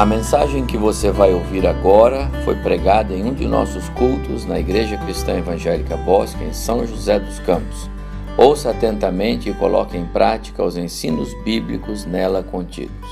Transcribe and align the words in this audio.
A 0.00 0.06
mensagem 0.06 0.64
que 0.64 0.78
você 0.78 1.10
vai 1.10 1.30
ouvir 1.34 1.66
agora 1.66 2.30
foi 2.42 2.54
pregada 2.54 3.12
em 3.12 3.22
um 3.22 3.34
de 3.34 3.46
nossos 3.46 3.86
cultos 3.90 4.46
na 4.46 4.58
Igreja 4.58 4.96
Cristã 4.96 5.36
Evangélica 5.36 5.94
Bosque, 5.94 6.42
em 6.42 6.54
São 6.54 6.86
José 6.86 7.20
dos 7.20 7.38
Campos. 7.40 7.90
Ouça 8.34 8.70
atentamente 8.70 9.50
e 9.50 9.52
coloque 9.52 9.98
em 9.98 10.06
prática 10.06 10.64
os 10.64 10.78
ensinos 10.78 11.34
bíblicos 11.44 12.06
nela 12.06 12.42
contidos. 12.42 13.10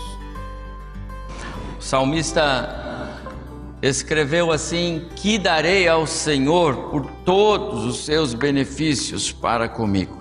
O 1.79 1.83
salmista 1.83 3.21
escreveu 3.83 4.51
assim: 4.51 5.09
Que 5.15 5.37
darei 5.37 5.87
ao 5.87 6.07
Senhor 6.07 6.89
por 6.89 7.05
todos 7.23 7.85
os 7.85 8.07
seus 8.07 8.33
benefícios 8.33 9.31
para 9.31 9.69
comigo? 9.69 10.17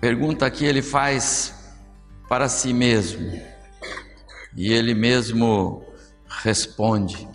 Pergunta 0.00 0.50
que 0.50 0.64
ele 0.64 0.80
faz 0.80 1.54
para 2.30 2.48
si 2.48 2.72
mesmo. 2.72 3.55
E 4.56 4.72
ele 4.72 4.94
mesmo 4.94 5.84
responde. 6.26 7.28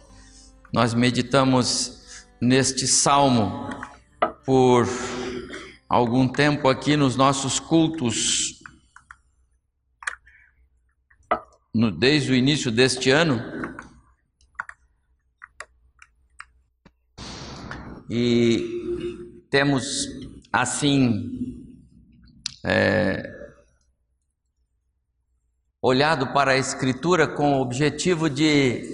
Nós 0.74 0.94
meditamos 0.94 2.26
neste 2.42 2.88
salmo 2.88 3.70
por 4.44 4.88
algum 5.88 6.28
tempo 6.28 6.68
aqui 6.68 6.98
nos 6.98 7.16
nossos 7.16 7.60
cultos, 7.60 8.64
no, 11.74 11.92
desde 11.92 12.32
o 12.32 12.36
início 12.36 12.72
deste 12.72 13.12
ano. 13.12 13.40
E 18.10 19.46
temos 19.50 20.08
assim 20.52 21.62
é, 22.66 23.41
olhado 25.82 26.32
para 26.32 26.52
a 26.52 26.58
Escritura 26.58 27.28
com 27.28 27.58
o 27.58 27.62
objetivo 27.62 28.30
de 28.30 28.88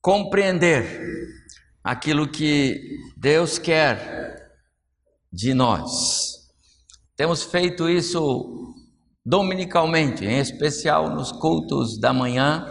compreender 0.00 0.84
aquilo 1.84 2.30
que 2.30 2.98
Deus 3.16 3.58
quer 3.58 4.50
de 5.30 5.52
nós. 5.52 6.48
Temos 7.16 7.42
feito 7.42 7.88
isso 7.88 8.74
dominicalmente, 9.24 10.24
em 10.24 10.38
especial 10.38 11.10
nos 11.10 11.30
cultos 11.32 12.00
da 12.00 12.14
manhã, 12.14 12.66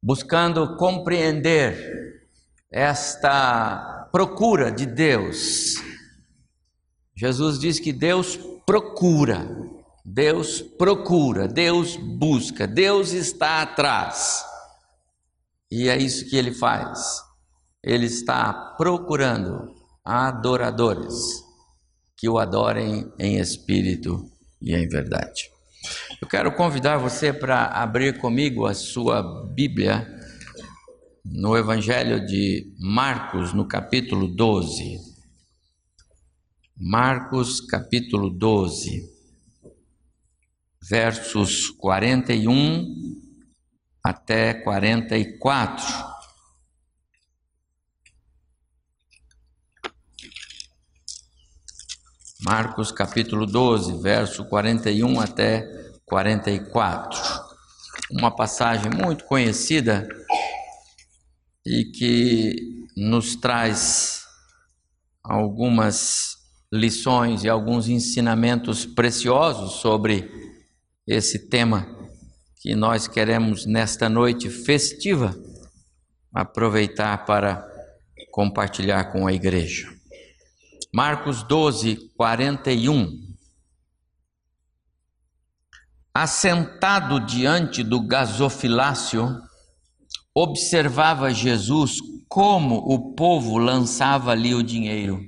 buscando 0.00 0.76
compreender 0.76 2.28
esta 2.70 4.08
procura 4.12 4.70
de 4.70 4.86
Deus. 4.86 5.82
Jesus 7.16 7.58
diz 7.58 7.80
que 7.80 7.92
Deus 7.92 8.38
procura 8.64 9.48
Deus 10.04 10.60
procura, 10.60 11.48
Deus 11.48 11.96
busca, 11.96 12.66
Deus 12.66 13.12
está 13.12 13.62
atrás. 13.62 14.44
E 15.70 15.88
é 15.88 15.96
isso 15.96 16.28
que 16.28 16.36
ele 16.36 16.52
faz. 16.52 17.22
Ele 17.82 18.04
está 18.04 18.52
procurando 18.76 19.74
adoradores 20.04 21.14
que 22.18 22.28
o 22.28 22.38
adorem 22.38 23.10
em 23.18 23.38
espírito 23.38 24.30
e 24.60 24.74
em 24.74 24.86
verdade. 24.86 25.50
Eu 26.20 26.28
quero 26.28 26.54
convidar 26.54 26.98
você 26.98 27.32
para 27.32 27.66
abrir 27.68 28.18
comigo 28.18 28.66
a 28.66 28.74
sua 28.74 29.22
Bíblia 29.54 30.06
no 31.24 31.56
Evangelho 31.56 32.24
de 32.26 32.74
Marcos, 32.78 33.54
no 33.54 33.66
capítulo 33.66 34.28
12. 34.28 34.98
Marcos, 36.76 37.62
capítulo 37.62 38.28
12 38.28 39.13
versos 40.88 41.70
41 41.70 42.84
até 44.02 44.52
44. 44.52 46.14
Marcos 52.42 52.92
capítulo 52.92 53.46
12, 53.46 54.02
verso 54.02 54.44
41 54.44 55.20
até 55.20 55.62
44. 56.04 57.18
Uma 58.10 58.30
passagem 58.30 58.90
muito 58.90 59.24
conhecida 59.24 60.06
e 61.64 61.84
que 61.86 62.86
nos 62.94 63.34
traz 63.36 64.26
algumas 65.22 66.36
lições 66.70 67.42
e 67.42 67.48
alguns 67.48 67.88
ensinamentos 67.88 68.84
preciosos 68.84 69.80
sobre 69.80 70.43
esse 71.06 71.48
tema 71.50 71.86
que 72.60 72.74
nós 72.74 73.06
queremos 73.06 73.66
nesta 73.66 74.08
noite 74.08 74.48
festiva 74.48 75.36
aproveitar 76.32 77.26
para 77.26 77.62
compartilhar 78.30 79.12
com 79.12 79.26
a 79.26 79.32
igreja. 79.32 79.92
Marcos 80.92 81.42
12, 81.42 82.10
41. 82.16 83.22
Assentado 86.14 87.20
diante 87.20 87.82
do 87.82 88.00
gasofilácio, 88.06 89.28
observava 90.34 91.34
Jesus 91.34 91.98
como 92.28 92.76
o 92.76 93.14
povo 93.14 93.58
lançava 93.58 94.30
ali 94.30 94.54
o 94.54 94.62
dinheiro. 94.62 95.20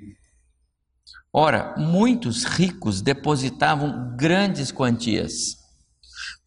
Ora, 1.32 1.74
muitos 1.76 2.44
ricos 2.44 3.02
depositavam 3.02 4.16
grandes 4.16 4.72
quantias 4.72 5.55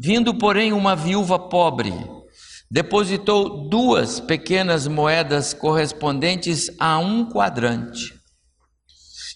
Vindo, 0.02 0.34
porém, 0.34 0.72
uma 0.72 0.96
viúva 0.96 1.38
pobre, 1.38 1.94
depositou 2.72 3.68
duas 3.68 4.22
pequenas 4.22 4.88
moedas 4.88 5.54
correspondentes 5.54 6.72
a 6.80 6.98
um 7.00 7.26
quadrante. 7.26 8.14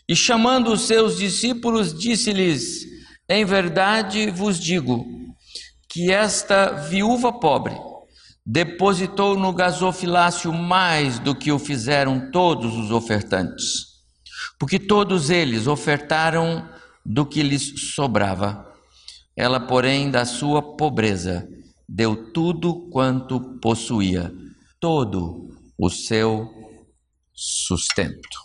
E 0.08 0.16
chamando 0.16 0.72
os 0.72 0.84
seus 0.84 1.18
discípulos, 1.18 1.94
disse-lhes: 1.94 2.86
Em 3.28 3.44
verdade 3.44 4.32
vos 4.32 4.58
digo 4.58 5.06
que 5.90 6.14
esta 6.14 6.72
viúva 6.72 7.34
pobre 7.34 7.76
depositou 8.46 9.38
no 9.38 9.52
gasofilácio 9.52 10.54
mais 10.54 11.20
do 11.20 11.36
que 11.36 11.52
o 11.52 11.60
fizeram 11.60 12.32
todos 12.32 12.74
os 12.78 12.90
ofertantes, 12.90 13.86
porque 14.58 14.80
todos 14.80 15.30
eles 15.30 15.68
ofertaram 15.68 16.70
do 17.06 17.26
que 17.26 17.44
lhes 17.44 17.94
sobrava 17.94 18.73
ela, 19.36 19.60
porém, 19.60 20.12
da 20.12 20.26
sua 20.26 20.76
pobreza, 20.76 21.48
deu 21.88 22.32
tudo 22.32 22.90
quanto 22.90 23.60
possuía, 23.60 24.32
todo 24.80 25.50
o 25.78 25.90
seu 25.90 26.50
sustento. 27.34 28.40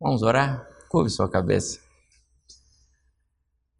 Vamos 0.00 0.22
orar? 0.22 0.66
Curve 0.88 1.10
sua 1.10 1.30
cabeça. 1.30 1.80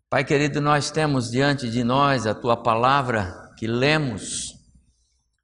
Pai 0.09 0.25
querido, 0.25 0.61
nós 0.61 0.91
temos 0.91 1.31
diante 1.31 1.69
de 1.69 1.83
nós 1.83 2.27
a 2.27 2.35
tua 2.35 2.57
palavra 2.57 3.53
que 3.59 3.67
lemos. 3.67 4.55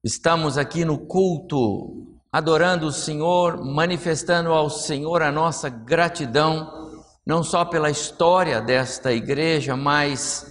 Estamos 0.05 0.56
aqui 0.56 0.84
no 0.84 0.99
culto, 0.99 2.21
adorando 2.32 2.87
o 2.87 2.93
Senhor, 2.93 3.62
manifestando 3.65 4.53
ao 4.53 4.71
Senhor 4.71 5.21
a 5.21 5.32
nossa 5.32 5.69
gratidão 5.69 6.92
não 7.27 7.43
só 7.43 7.65
pela 7.65 7.91
história 7.91 8.60
desta 8.60 9.12
igreja, 9.12 9.77
mas 9.77 10.47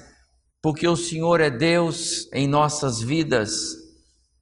porque 0.61 0.87
o 0.87 0.95
Senhor 0.95 1.41
é 1.41 1.49
Deus 1.49 2.29
em 2.33 2.47
nossas 2.47 3.01
vidas. 3.01 3.51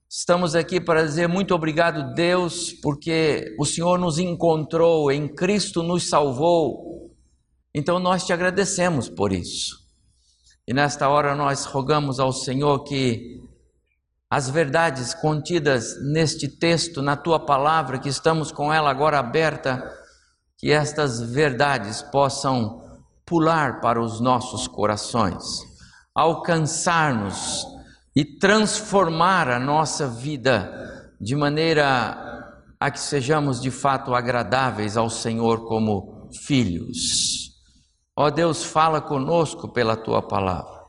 Estamos 0.08 0.54
aqui 0.54 0.80
para 0.80 1.04
dizer 1.04 1.28
muito 1.28 1.54
obrigado, 1.54 2.14
Deus, 2.14 2.72
porque 2.72 3.54
o 3.58 3.64
Senhor 3.64 3.98
nos 3.98 4.18
encontrou, 4.18 5.10
em 5.10 5.28
Cristo 5.28 5.82
nos 5.82 6.08
salvou. 6.08 7.10
Então 7.74 7.98
nós 7.98 8.26
te 8.26 8.32
agradecemos 8.32 9.08
por 9.08 9.32
isso. 9.32 9.78
E 10.66 10.74
nesta 10.74 11.08
hora 11.08 11.34
nós 11.34 11.64
rogamos 11.64 12.20
ao 12.20 12.32
Senhor 12.32 12.84
que 12.84 13.40
as 14.28 14.48
verdades 14.48 15.14
contidas 15.14 15.96
neste 16.12 16.46
texto, 16.46 17.02
na 17.02 17.16
tua 17.16 17.44
palavra, 17.44 17.98
que 17.98 18.08
estamos 18.08 18.52
com 18.52 18.72
ela 18.72 18.88
agora 18.88 19.18
aberta, 19.18 19.99
que 20.60 20.70
estas 20.70 21.22
verdades 21.22 22.02
possam 22.02 23.00
pular 23.24 23.80
para 23.80 24.00
os 24.00 24.20
nossos 24.20 24.68
corações, 24.68 25.42
alcançar-nos 26.14 27.64
e 28.14 28.24
transformar 28.38 29.48
a 29.48 29.58
nossa 29.58 30.06
vida 30.06 31.10
de 31.18 31.34
maneira 31.34 32.52
a 32.78 32.90
que 32.90 33.00
sejamos 33.00 33.60
de 33.60 33.70
fato 33.70 34.14
agradáveis 34.14 34.98
ao 34.98 35.08
Senhor 35.08 35.66
como 35.66 36.28
filhos. 36.42 37.52
Ó 38.14 38.28
Deus, 38.28 38.62
fala 38.62 39.00
conosco 39.00 39.68
pela 39.68 39.96
tua 39.96 40.20
palavra, 40.20 40.82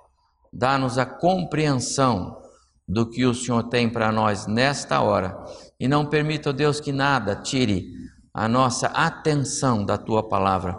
dá-nos 0.51 0.97
a 0.97 1.05
compreensão 1.05 2.41
do 2.85 3.09
que 3.09 3.25
o 3.25 3.33
Senhor 3.33 3.63
tem 3.63 3.89
para 3.89 4.11
nós 4.11 4.47
nesta 4.47 4.99
hora 4.99 5.37
e 5.79 5.87
não 5.87 6.05
permita, 6.05 6.49
ó 6.49 6.53
Deus, 6.53 6.81
que 6.81 6.91
nada 6.91 7.37
tire 7.37 8.01
a 8.33 8.47
nossa 8.47 8.87
atenção 8.87 9.85
da 9.85 9.97
tua 9.97 10.27
palavra, 10.27 10.77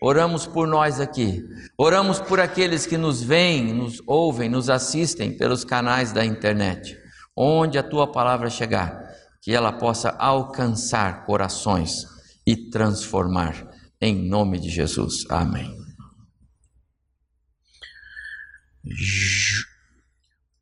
Oramos 0.00 0.46
por 0.46 0.66
nós 0.66 1.00
aqui. 1.00 1.44
Oramos 1.76 2.20
por 2.20 2.38
aqueles 2.38 2.86
que 2.86 2.96
nos 2.96 3.20
veem, 3.20 3.72
nos 3.72 4.00
ouvem, 4.06 4.48
nos 4.48 4.70
assistem 4.70 5.36
pelos 5.36 5.64
canais 5.64 6.12
da 6.12 6.24
internet. 6.24 6.96
Onde 7.36 7.78
a 7.78 7.82
tua 7.82 8.10
palavra 8.10 8.48
chegar, 8.48 8.96
que 9.42 9.52
ela 9.52 9.72
possa 9.72 10.10
alcançar 10.10 11.26
corações 11.26 12.06
e 12.46 12.70
transformar. 12.70 13.68
Em 14.00 14.14
nome 14.28 14.60
de 14.60 14.70
Jesus. 14.70 15.24
Amém. 15.28 15.76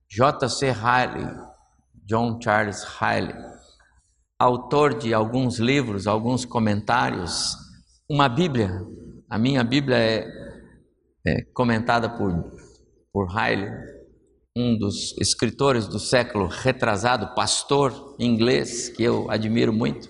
J.C. 0.08 0.72
Riley, 0.72 1.30
John 2.06 2.40
Charles 2.42 2.84
Riley, 2.84 3.34
autor 4.38 4.98
de 4.98 5.14
alguns 5.14 5.58
livros, 5.58 6.06
alguns 6.06 6.44
comentários, 6.44 7.56
uma 8.08 8.28
Bíblia 8.28 8.80
a 9.28 9.38
minha 9.38 9.64
Bíblia 9.64 9.96
é, 9.96 10.28
é 11.26 11.42
comentada 11.52 12.08
por, 12.08 12.32
por 13.12 13.28
Riley, 13.28 13.68
um 14.56 14.78
dos 14.78 15.16
escritores 15.20 15.88
do 15.88 15.98
século 15.98 16.46
retrasado, 16.46 17.34
pastor 17.34 18.14
inglês, 18.20 18.88
que 18.88 19.02
eu 19.02 19.28
admiro 19.28 19.72
muito. 19.72 20.08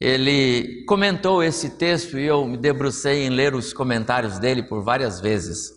Ele 0.00 0.84
comentou 0.86 1.42
esse 1.42 1.76
texto 1.76 2.18
e 2.18 2.24
eu 2.24 2.46
me 2.46 2.56
debrucei 2.56 3.24
em 3.26 3.30
ler 3.30 3.54
os 3.54 3.72
comentários 3.72 4.38
dele 4.38 4.62
por 4.62 4.82
várias 4.82 5.20
vezes. 5.20 5.70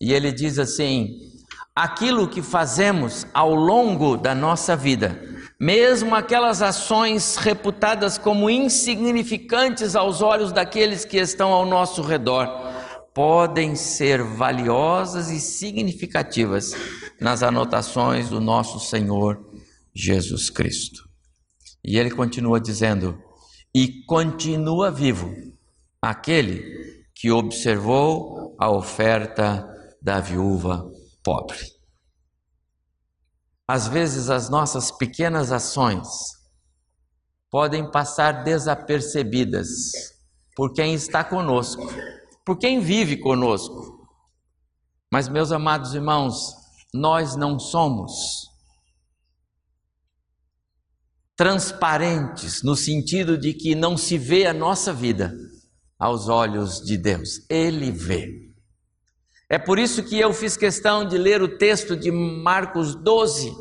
E 0.00 0.12
ele 0.12 0.32
diz 0.32 0.58
assim: 0.58 1.08
aquilo 1.74 2.28
que 2.28 2.42
fazemos 2.42 3.26
ao 3.32 3.54
longo 3.54 4.16
da 4.16 4.34
nossa 4.34 4.74
vida 4.74 5.33
mesmo 5.64 6.14
aquelas 6.14 6.60
ações 6.60 7.36
reputadas 7.36 8.18
como 8.18 8.50
insignificantes 8.50 9.96
aos 9.96 10.20
olhos 10.20 10.52
daqueles 10.52 11.06
que 11.06 11.16
estão 11.16 11.54
ao 11.54 11.64
nosso 11.64 12.02
redor, 12.02 12.46
podem 13.14 13.74
ser 13.74 14.22
valiosas 14.22 15.30
e 15.30 15.40
significativas 15.40 16.74
nas 17.18 17.42
anotações 17.42 18.28
do 18.28 18.42
nosso 18.42 18.78
Senhor 18.78 19.42
Jesus 19.94 20.50
Cristo. 20.50 21.08
E 21.82 21.96
ele 21.96 22.10
continua 22.10 22.60
dizendo: 22.60 23.18
e 23.74 24.04
continua 24.04 24.90
vivo 24.90 25.34
aquele 26.02 27.06
que 27.14 27.30
observou 27.30 28.54
a 28.58 28.70
oferta 28.70 29.66
da 30.02 30.20
viúva 30.20 30.84
pobre. 31.22 31.73
Às 33.66 33.88
vezes, 33.88 34.28
as 34.28 34.48
nossas 34.50 34.90
pequenas 34.90 35.50
ações 35.50 36.08
podem 37.50 37.90
passar 37.90 38.44
desapercebidas 38.44 39.68
por 40.54 40.72
quem 40.72 40.94
está 40.94 41.24
conosco, 41.24 41.82
por 42.44 42.58
quem 42.58 42.80
vive 42.80 43.16
conosco. 43.16 44.06
Mas, 45.10 45.28
meus 45.28 45.50
amados 45.50 45.94
irmãos, 45.94 46.52
nós 46.92 47.36
não 47.36 47.58
somos 47.58 48.52
transparentes 51.36 52.62
no 52.62 52.76
sentido 52.76 53.36
de 53.36 53.52
que 53.54 53.74
não 53.74 53.96
se 53.96 54.16
vê 54.16 54.46
a 54.46 54.54
nossa 54.54 54.92
vida 54.92 55.34
aos 55.98 56.28
olhos 56.28 56.80
de 56.80 56.96
Deus, 56.96 57.40
Ele 57.48 57.90
vê. 57.90 58.53
É 59.54 59.58
por 59.58 59.78
isso 59.78 60.02
que 60.02 60.18
eu 60.18 60.34
fiz 60.34 60.56
questão 60.56 61.06
de 61.06 61.16
ler 61.16 61.40
o 61.40 61.56
texto 61.56 61.96
de 61.96 62.10
Marcos 62.10 62.96
12, 62.96 63.54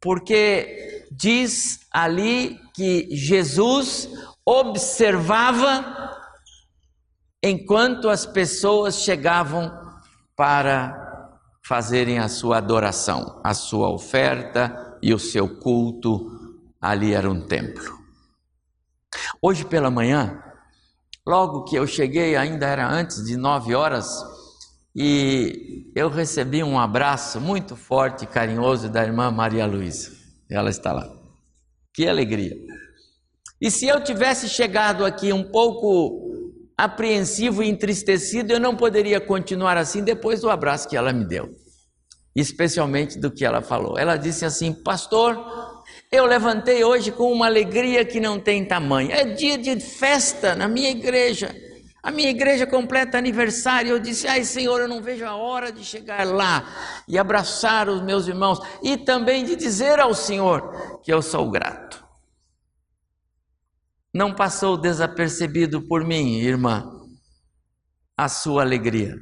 porque 0.00 1.04
diz 1.10 1.80
ali 1.90 2.60
que 2.72 3.08
Jesus 3.10 4.08
observava 4.46 6.16
enquanto 7.42 8.08
as 8.08 8.24
pessoas 8.24 9.00
chegavam 9.00 9.68
para 10.36 11.40
fazerem 11.66 12.20
a 12.20 12.28
sua 12.28 12.58
adoração, 12.58 13.40
a 13.42 13.54
sua 13.54 13.90
oferta 13.90 14.96
e 15.02 15.12
o 15.12 15.18
seu 15.18 15.58
culto. 15.58 16.30
Ali 16.80 17.14
era 17.14 17.28
um 17.28 17.48
templo. 17.48 17.98
Hoje 19.42 19.64
pela 19.64 19.90
manhã, 19.90 20.40
logo 21.26 21.64
que 21.64 21.74
eu 21.74 21.84
cheguei, 21.84 22.36
ainda 22.36 22.64
era 22.64 22.88
antes 22.88 23.24
de 23.24 23.36
nove 23.36 23.74
horas, 23.74 24.30
e 24.94 25.90
eu 25.94 26.08
recebi 26.08 26.62
um 26.62 26.78
abraço 26.78 27.40
muito 27.40 27.76
forte 27.76 28.24
e 28.24 28.26
carinhoso 28.26 28.90
da 28.90 29.02
irmã 29.02 29.30
Maria 29.30 29.64
Luísa. 29.64 30.12
Ela 30.50 30.68
está 30.68 30.92
lá. 30.92 31.10
Que 31.94 32.06
alegria. 32.06 32.54
E 33.60 33.70
se 33.70 33.86
eu 33.86 34.02
tivesse 34.02 34.48
chegado 34.48 35.04
aqui 35.04 35.32
um 35.32 35.44
pouco 35.44 36.30
apreensivo 36.76 37.62
e 37.62 37.68
entristecido, 37.68 38.52
eu 38.52 38.60
não 38.60 38.76
poderia 38.76 39.20
continuar 39.20 39.76
assim 39.78 40.02
depois 40.02 40.40
do 40.40 40.50
abraço 40.50 40.88
que 40.88 40.96
ela 40.96 41.12
me 41.12 41.24
deu. 41.24 41.48
Especialmente 42.34 43.18
do 43.18 43.30
que 43.30 43.44
ela 43.44 43.62
falou. 43.62 43.98
Ela 43.98 44.16
disse 44.16 44.44
assim: 44.44 44.72
Pastor, 44.72 45.38
eu 46.10 46.26
levantei 46.26 46.82
hoje 46.82 47.12
com 47.12 47.32
uma 47.32 47.46
alegria 47.46 48.04
que 48.04 48.20
não 48.20 48.38
tem 48.38 48.64
tamanho. 48.64 49.10
É 49.10 49.24
dia 49.24 49.56
de 49.56 49.78
festa 49.80 50.54
na 50.54 50.68
minha 50.68 50.90
igreja. 50.90 51.54
A 52.02 52.10
minha 52.10 52.30
igreja 52.30 52.66
completa 52.66 53.16
aniversário. 53.16 53.90
Eu 53.90 53.98
disse: 54.00 54.26
Ai, 54.26 54.44
Senhor, 54.44 54.80
eu 54.80 54.88
não 54.88 55.00
vejo 55.00 55.24
a 55.24 55.36
hora 55.36 55.70
de 55.70 55.84
chegar 55.84 56.26
lá 56.26 56.66
e 57.06 57.16
abraçar 57.16 57.88
os 57.88 58.02
meus 58.02 58.26
irmãos 58.26 58.58
e 58.82 58.96
também 58.96 59.44
de 59.44 59.54
dizer 59.54 60.00
ao 60.00 60.12
Senhor 60.12 61.00
que 61.02 61.12
eu 61.12 61.22
sou 61.22 61.48
grato. 61.48 62.02
Não 64.12 64.34
passou 64.34 64.76
desapercebido 64.76 65.80
por 65.82 66.04
mim, 66.04 66.38
irmã, 66.38 66.84
a 68.16 68.28
sua 68.28 68.62
alegria. 68.62 69.16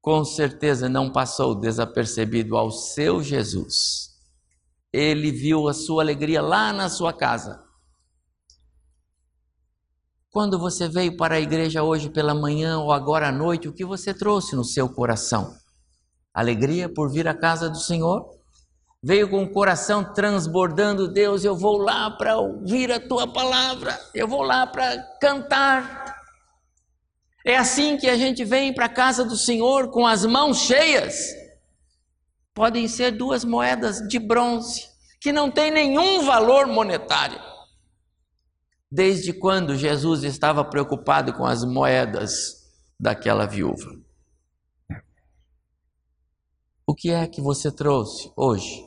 Com 0.00 0.24
certeza 0.24 0.88
não 0.88 1.12
passou 1.12 1.54
desapercebido 1.54 2.56
ao 2.56 2.70
seu 2.70 3.22
Jesus. 3.22 4.10
Ele 4.92 5.30
viu 5.30 5.68
a 5.68 5.74
sua 5.74 6.02
alegria 6.02 6.40
lá 6.40 6.72
na 6.72 6.88
sua 6.88 7.12
casa 7.12 7.69
quando 10.30 10.58
você 10.58 10.88
veio 10.88 11.16
para 11.16 11.34
a 11.34 11.40
igreja 11.40 11.82
hoje 11.82 12.08
pela 12.08 12.34
manhã 12.34 12.78
ou 12.78 12.92
agora 12.92 13.28
à 13.28 13.32
noite, 13.32 13.68
o 13.68 13.72
que 13.72 13.84
você 13.84 14.14
trouxe 14.14 14.54
no 14.54 14.64
seu 14.64 14.88
coração? 14.88 15.56
Alegria 16.32 16.88
por 16.88 17.10
vir 17.10 17.26
à 17.26 17.34
casa 17.34 17.68
do 17.68 17.78
Senhor? 17.78 18.30
Veio 19.02 19.28
com 19.28 19.42
o 19.42 19.50
coração 19.50 20.04
transbordando, 20.04 21.12
Deus, 21.12 21.42
eu 21.42 21.56
vou 21.56 21.78
lá 21.78 22.10
para 22.10 22.38
ouvir 22.38 22.92
a 22.92 23.00
tua 23.00 23.26
palavra, 23.26 23.98
eu 24.14 24.28
vou 24.28 24.42
lá 24.42 24.66
para 24.66 25.02
cantar. 25.20 26.20
É 27.44 27.56
assim 27.56 27.96
que 27.96 28.08
a 28.08 28.16
gente 28.16 28.44
vem 28.44 28.72
para 28.72 28.84
a 28.84 28.90
casa 28.90 29.24
do 29.24 29.36
Senhor 29.36 29.90
com 29.90 30.06
as 30.06 30.24
mãos 30.24 30.58
cheias. 30.58 31.34
Podem 32.54 32.86
ser 32.86 33.12
duas 33.12 33.44
moedas 33.44 33.98
de 34.06 34.18
bronze, 34.18 34.86
que 35.20 35.32
não 35.32 35.50
tem 35.50 35.72
nenhum 35.72 36.22
valor 36.24 36.68
monetário 36.68 37.40
Desde 38.92 39.32
quando 39.32 39.76
Jesus 39.76 40.24
estava 40.24 40.64
preocupado 40.64 41.32
com 41.32 41.46
as 41.46 41.64
moedas 41.64 42.68
daquela 42.98 43.46
viúva? 43.46 43.96
O 46.84 46.92
que 46.92 47.10
é 47.10 47.24
que 47.28 47.40
você 47.40 47.70
trouxe 47.70 48.32
hoje 48.36 48.84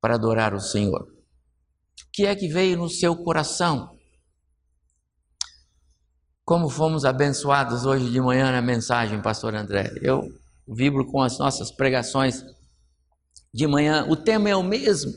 para 0.00 0.16
adorar 0.16 0.52
o 0.52 0.58
Senhor? 0.60 1.02
O 1.02 2.10
que 2.12 2.26
é 2.26 2.34
que 2.34 2.48
veio 2.48 2.76
no 2.76 2.90
seu 2.90 3.14
coração? 3.16 3.96
Como 6.44 6.68
fomos 6.68 7.04
abençoados 7.04 7.86
hoje 7.86 8.10
de 8.10 8.20
manhã 8.20 8.50
na 8.50 8.60
mensagem, 8.60 9.22
Pastor 9.22 9.54
André. 9.54 9.92
Eu 10.02 10.22
vibro 10.66 11.06
com 11.06 11.22
as 11.22 11.38
nossas 11.38 11.70
pregações 11.70 12.44
de 13.52 13.66
manhã. 13.68 14.08
O 14.08 14.16
tema 14.16 14.50
é 14.50 14.56
o 14.56 14.62
mesmo 14.64 15.12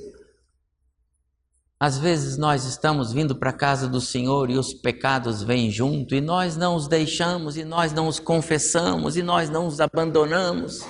às 1.80 2.00
vezes 2.00 2.38
nós 2.38 2.66
estamos 2.66 3.14
vindo 3.14 3.36
para 3.38 3.52
a 3.52 3.58
casa 3.58 3.88
do 3.88 4.02
Senhor 4.02 4.50
e 4.50 4.58
os 4.58 4.74
pecados 4.74 5.44
vêm 5.44 5.70
junto 5.70 6.16
e 6.16 6.22
nós 6.22 6.58
não 6.58 6.76
os 6.76 6.88
deixamos 6.88 7.56
e 7.56 7.64
nós 7.64 7.94
não 7.94 8.08
os 8.08 8.20
confessamos 8.20 9.16
e 9.16 9.22
nós 9.22 9.48
não 9.50 9.68
os 9.68 9.80
abandonamos. 9.80 10.84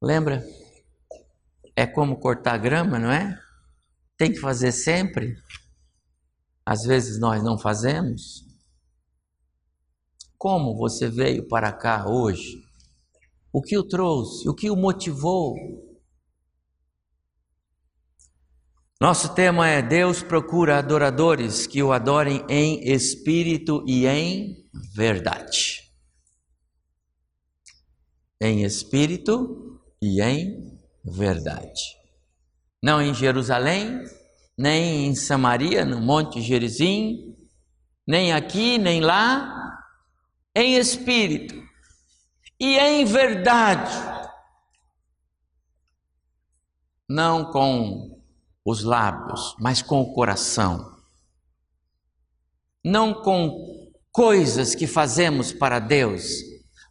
Lembra? 0.00 0.46
É 1.74 1.84
como 1.84 2.20
cortar 2.20 2.58
grama, 2.58 2.96
não 2.98 3.10
é? 3.10 3.36
Tem 4.16 4.30
que 4.30 4.38
fazer 4.38 4.70
sempre. 4.70 5.34
Às 6.64 6.84
vezes 6.84 7.18
nós 7.18 7.42
não 7.42 7.58
fazemos. 7.58 8.44
Como 10.38 10.76
você 10.76 11.08
veio 11.08 11.48
para 11.48 11.72
cá 11.72 12.06
hoje? 12.06 12.62
O 13.52 13.60
que 13.60 13.76
o 13.76 13.82
trouxe? 13.82 14.48
O 14.48 14.54
que 14.54 14.70
o 14.70 14.76
motivou? 14.76 15.56
Nosso 19.04 19.34
tema 19.34 19.68
é 19.68 19.82
Deus 19.82 20.22
procura 20.22 20.78
adoradores 20.78 21.66
que 21.66 21.82
o 21.82 21.92
adorem 21.92 22.42
em 22.48 22.90
espírito 22.90 23.84
e 23.86 24.06
em 24.06 24.66
verdade. 24.96 25.92
Em 28.40 28.62
espírito 28.62 29.78
e 30.00 30.22
em 30.22 30.80
verdade. 31.04 31.82
Não 32.82 33.02
em 33.02 33.12
Jerusalém, 33.12 34.04
nem 34.56 35.08
em 35.08 35.14
Samaria, 35.14 35.84
no 35.84 36.00
Monte 36.00 36.40
Gerizim, 36.40 37.36
nem 38.06 38.32
aqui, 38.32 38.78
nem 38.78 39.02
lá, 39.02 39.82
em 40.56 40.76
espírito 40.78 41.62
e 42.58 42.78
em 42.78 43.04
verdade, 43.04 43.92
não 47.06 47.52
com 47.52 48.13
os 48.64 48.82
lábios, 48.82 49.54
mas 49.60 49.82
com 49.82 50.00
o 50.00 50.12
coração, 50.14 50.94
não 52.84 53.14
com 53.14 53.50
coisas 54.12 54.74
que 54.74 54.86
fazemos 54.86 55.52
para 55.52 55.78
Deus, 55.78 56.22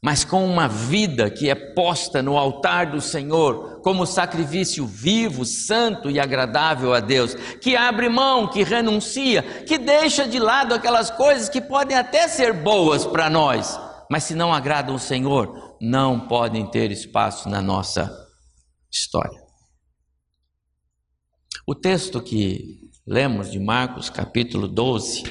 mas 0.03 0.25
com 0.25 0.46
uma 0.46 0.68
vida 0.68 1.30
que 1.32 1.50
é 1.50 1.56
posta 1.56 2.22
no 2.22 2.38
altar 2.38 2.92
do 2.92 3.00
Senhor 3.00 3.80
como 3.82 4.06
sacrifício 4.06 4.86
vivo, 4.86 5.46
santo 5.46 6.12
e 6.12 6.20
agradável 6.20 6.94
a 6.94 7.00
Deus, 7.00 7.34
que 7.34 7.77
abre 7.77 8.10
mão, 8.10 8.48
que 8.48 8.63
renuncia, 8.63 9.42
que 9.42 9.77
deixa 9.77 10.27
de 10.27 10.39
lado 10.39 10.74
aquelas 10.74 11.10
coisas 11.10 11.48
que 11.48 11.62
podem 11.62 11.98
até 11.98 12.27
ser 12.27 12.51
boas 12.51 13.06
para 13.06 13.30
nós, 13.30 13.80
mas 14.12 14.24
se 14.24 14.36
não 14.36 14.53
agradam 14.53 14.96
o 14.96 15.00
Senhor, 15.00 15.77
não 15.80 16.27
podem 16.27 16.70
ter 16.70 16.92
espaço 16.92 17.48
na 17.48 17.62
nossa 17.62 18.12
história. 18.92 19.42
O 21.65 21.74
texto 21.74 22.22
que 22.22 22.89
lemos 23.08 23.50
de 23.50 23.58
Marcos, 23.58 24.10
capítulo 24.10 24.67
12, 24.67 25.24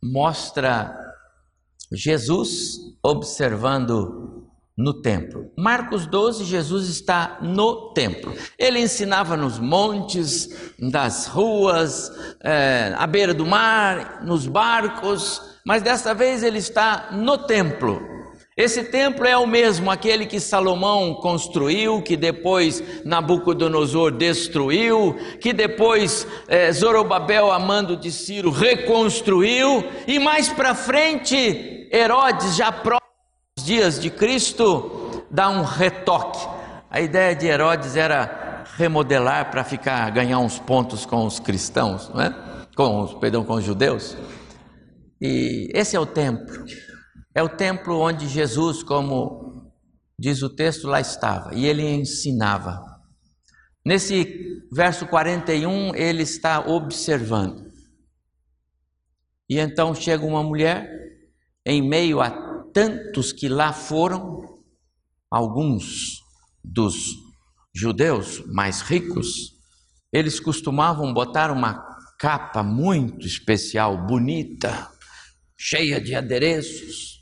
mostra 0.00 0.96
Jesus 1.92 2.78
observando 3.02 4.48
no 4.78 5.02
templo. 5.02 5.50
Marcos 5.58 6.06
12, 6.06 6.44
Jesus 6.44 6.88
está 6.88 7.38
no 7.42 7.92
templo. 7.92 8.32
Ele 8.56 8.78
ensinava 8.78 9.36
nos 9.36 9.58
montes, 9.58 10.72
nas 10.78 11.26
ruas, 11.26 12.12
é, 12.44 12.94
à 12.96 13.04
beira 13.08 13.34
do 13.34 13.44
mar, 13.44 14.24
nos 14.24 14.46
barcos, 14.46 15.42
mas 15.66 15.82
desta 15.82 16.14
vez 16.14 16.44
ele 16.44 16.58
está 16.58 17.10
no 17.10 17.36
templo. 17.38 18.00
Esse 18.56 18.84
templo 18.84 19.26
é 19.26 19.36
o 19.36 19.46
mesmo, 19.46 19.90
aquele 19.90 20.26
que 20.26 20.40
Salomão 20.40 21.14
construiu, 21.14 22.02
que 22.02 22.16
depois 22.16 22.82
Nabucodonosor 23.04 24.10
destruiu, 24.10 25.16
que 25.40 25.52
depois 25.52 26.26
é, 26.48 26.70
Zorobabel, 26.72 27.52
amando 27.52 27.96
de 27.96 28.10
Ciro, 28.10 28.50
reconstruiu, 28.50 29.84
e 30.06 30.18
mais 30.18 30.48
para 30.48 30.74
frente, 30.74 31.88
Herodes, 31.92 32.56
já 32.56 32.72
próximo 32.72 33.00
dos 33.56 33.64
dias 33.64 34.00
de 34.00 34.10
Cristo, 34.10 35.24
dá 35.30 35.48
um 35.48 35.62
retoque. 35.62 36.46
A 36.90 37.00
ideia 37.00 37.36
de 37.36 37.46
Herodes 37.46 37.96
era 37.96 38.64
remodelar 38.76 39.50
para 39.50 39.62
ficar 39.62 40.10
ganhar 40.10 40.40
uns 40.40 40.58
pontos 40.58 41.06
com 41.06 41.24
os 41.24 41.38
cristãos, 41.38 42.10
não 42.12 42.20
é? 42.20 42.34
Com 42.76 43.06
perdão, 43.20 43.44
com 43.44 43.54
os 43.54 43.64
judeus. 43.64 44.16
E 45.20 45.68
esse 45.72 45.94
é 45.94 46.00
o 46.00 46.06
templo. 46.06 46.64
É 47.34 47.42
o 47.42 47.48
templo 47.48 47.98
onde 47.98 48.26
Jesus, 48.26 48.82
como 48.82 49.72
diz 50.18 50.42
o 50.42 50.50
texto, 50.50 50.86
lá 50.86 51.00
estava 51.00 51.54
e 51.54 51.66
ele 51.66 51.88
ensinava. 51.88 52.82
Nesse 53.84 54.62
verso 54.72 55.06
41, 55.06 55.94
ele 55.94 56.22
está 56.22 56.60
observando. 56.60 57.70
E 59.48 59.58
então 59.58 59.94
chega 59.94 60.24
uma 60.24 60.42
mulher, 60.42 60.90
em 61.64 61.80
meio 61.82 62.20
a 62.20 62.30
tantos 62.72 63.32
que 63.32 63.48
lá 63.48 63.72
foram, 63.72 64.62
alguns 65.30 66.20
dos 66.62 66.96
judeus 67.74 68.44
mais 68.46 68.80
ricos, 68.80 69.54
eles 70.12 70.40
costumavam 70.40 71.14
botar 71.14 71.50
uma 71.50 71.88
capa 72.18 72.62
muito 72.62 73.26
especial, 73.26 74.06
bonita, 74.06 74.90
cheia 75.58 76.00
de 76.00 76.14
adereços, 76.14 77.19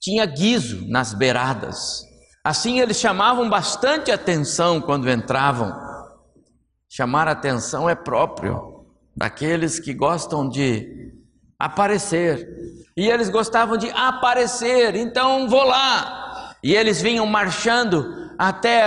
tinha 0.00 0.24
guiso 0.24 0.88
nas 0.88 1.12
beiradas. 1.12 2.04
Assim 2.42 2.80
eles 2.80 2.98
chamavam 2.98 3.48
bastante 3.50 4.10
atenção 4.10 4.80
quando 4.80 5.10
entravam. 5.10 5.72
Chamar 6.88 7.28
atenção 7.28 7.88
é 7.88 7.94
próprio 7.94 8.86
daqueles 9.14 9.78
que 9.78 9.92
gostam 9.92 10.48
de 10.48 11.12
aparecer. 11.58 12.48
E 12.96 13.08
eles 13.08 13.28
gostavam 13.28 13.76
de 13.76 13.90
aparecer, 13.90 14.96
então 14.96 15.48
vou 15.48 15.62
lá. 15.62 16.56
E 16.64 16.74
eles 16.74 17.00
vinham 17.00 17.26
marchando 17.26 18.30
até 18.38 18.82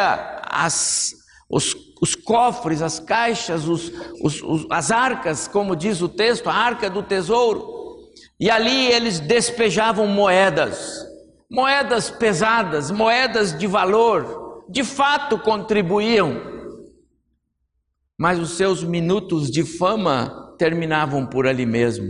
as, 0.50 1.14
os, 1.50 1.76
os 2.02 2.16
cofres, 2.16 2.82
as 2.82 3.00
caixas, 3.00 3.68
os, 3.68 3.92
os, 4.22 4.66
as 4.70 4.92
arcas, 4.92 5.48
como 5.48 5.76
diz 5.76 6.02
o 6.02 6.10
texto, 6.10 6.50
a 6.50 6.54
arca 6.54 6.90
do 6.90 7.04
tesouro. 7.04 7.83
E 8.40 8.50
ali 8.50 8.92
eles 8.92 9.20
despejavam 9.20 10.08
moedas, 10.08 11.06
moedas 11.50 12.10
pesadas, 12.10 12.92
moedas 12.92 13.58
de 13.58 13.68
valor, 13.68 14.66
de 14.70 14.84
fato 14.84 15.38
contribuíam. 15.40 16.42
Mas 18.18 18.40
os 18.40 18.52
seus 18.52 18.84
minutos 18.84 19.50
de 19.50 19.64
fama 19.64 20.56
terminavam 20.58 21.26
por 21.26 21.48
ali 21.48 21.66
mesmo, 21.66 22.08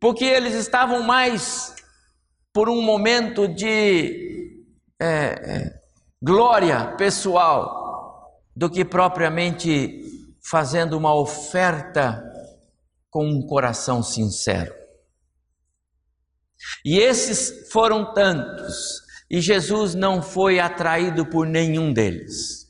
porque 0.00 0.24
eles 0.24 0.54
estavam 0.54 1.02
mais 1.02 1.74
por 2.52 2.68
um 2.68 2.82
momento 2.82 3.46
de 3.46 4.56
é, 5.00 5.06
é, 5.06 5.80
glória 6.22 6.94
pessoal 6.96 7.80
do 8.54 8.68
que 8.68 8.84
propriamente 8.84 10.02
fazendo 10.42 10.96
uma 10.96 11.14
oferta 11.14 12.22
com 13.10 13.24
um 13.26 13.46
coração 13.46 14.02
sincero. 14.02 14.79
E 16.84 16.98
esses 16.98 17.70
foram 17.70 18.12
tantos, 18.12 19.02
e 19.30 19.40
Jesus 19.40 19.94
não 19.94 20.22
foi 20.22 20.58
atraído 20.58 21.24
por 21.26 21.46
nenhum 21.46 21.92
deles. 21.92 22.68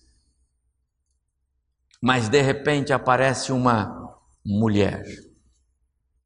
Mas 2.03 2.29
de 2.29 2.41
repente 2.41 2.93
aparece 2.93 3.53
uma 3.53 4.19
mulher, 4.45 5.05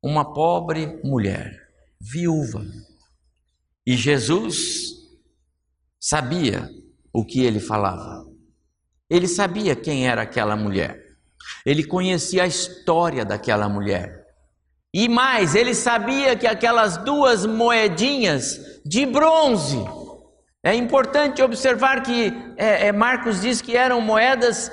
uma 0.03 0.33
pobre 0.33 1.01
mulher, 1.03 1.53
viúva. 2.01 2.65
E 3.87 3.97
Jesus 3.97 4.93
sabia 6.01 6.71
o 7.13 7.25
que 7.25 7.45
ele 7.45 7.61
falava. 7.61 8.25
Ele 9.09 9.29
sabia 9.29 9.77
quem 9.77 10.09
era 10.09 10.23
aquela 10.23 10.57
mulher. 10.57 11.01
Ele 11.65 11.85
conhecia 11.85 12.45
a 12.45 12.47
história 12.47 13.25
daquela 13.25 13.69
mulher. 13.69 14.24
E 14.95 15.09
mais, 15.09 15.57
ele 15.57 15.75
sabia 15.75 16.37
que 16.37 16.47
aquelas 16.47 16.97
duas 16.99 17.45
moedinhas 17.45 18.61
de 18.87 19.05
bronze, 19.05 19.85
é 20.63 20.73
importante 20.73 21.43
observar 21.43 22.01
que 22.01 22.33
é, 22.57 22.87
é, 22.87 22.93
Marcos 22.93 23.41
diz 23.41 23.61
que 23.61 23.77
eram 23.77 24.01
moedas 24.01 24.71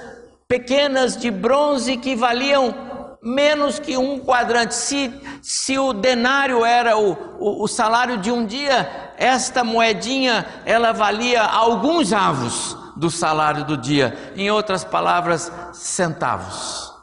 pequenas 0.47 1.17
de 1.17 1.31
bronze 1.31 1.97
que 1.97 2.15
valiam 2.15 3.17
menos 3.23 3.79
que 3.79 3.97
um 3.97 4.19
quadrante. 4.19 4.75
Se, 4.75 5.11
se 5.41 5.79
o 5.79 5.91
denário 5.91 6.63
era 6.63 6.95
o, 6.95 7.13
o, 7.39 7.63
o 7.63 7.67
salário 7.67 8.19
de 8.19 8.31
um 8.31 8.45
dia, 8.45 9.13
esta 9.17 9.63
moedinha 9.63 10.45
ela 10.67 10.91
valia 10.91 11.41
alguns 11.41 12.13
avos 12.13 12.77
do 12.95 13.09
salário 13.09 13.65
do 13.65 13.75
dia. 13.75 14.33
Em 14.35 14.51
outras 14.51 14.83
palavras, 14.83 15.51
centavos. 15.73 16.93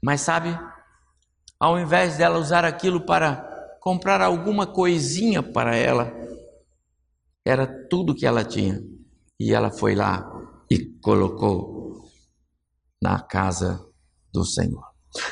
Mas 0.00 0.20
sabe, 0.20 0.56
ao 1.60 1.78
invés 1.78 2.16
dela 2.16 2.38
usar 2.38 2.64
aquilo 2.64 3.04
para 3.04 3.76
comprar 3.80 4.22
alguma 4.22 4.66
coisinha 4.66 5.42
para 5.42 5.76
ela, 5.76 6.10
era 7.44 7.66
tudo 7.88 8.14
que 8.14 8.24
ela 8.24 8.42
tinha. 8.42 8.82
E 9.38 9.52
ela 9.52 9.70
foi 9.70 9.94
lá 9.94 10.26
e 10.70 10.78
colocou 11.00 12.08
na 13.02 13.20
casa 13.20 13.84
do 14.32 14.44
Senhor. 14.44 14.84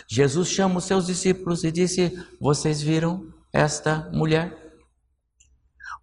Jesus 0.09 0.49
chama 0.49 0.79
os 0.79 0.85
seus 0.85 1.07
discípulos 1.07 1.65
e 1.65 1.73
disse: 1.73 2.13
Vocês 2.41 2.83
viram 2.83 3.33
esta 3.53 4.11
mulher? 4.13 4.55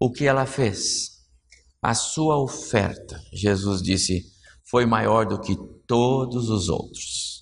O 0.00 0.10
que 0.10 0.26
ela 0.26 0.44
fez? 0.46 1.16
A 1.82 1.94
sua 1.94 2.36
oferta, 2.38 3.20
Jesus 3.32 3.80
disse, 3.80 4.24
foi 4.68 4.84
maior 4.84 5.24
do 5.24 5.40
que 5.40 5.56
todos 5.86 6.48
os 6.50 6.68
outros 6.68 7.36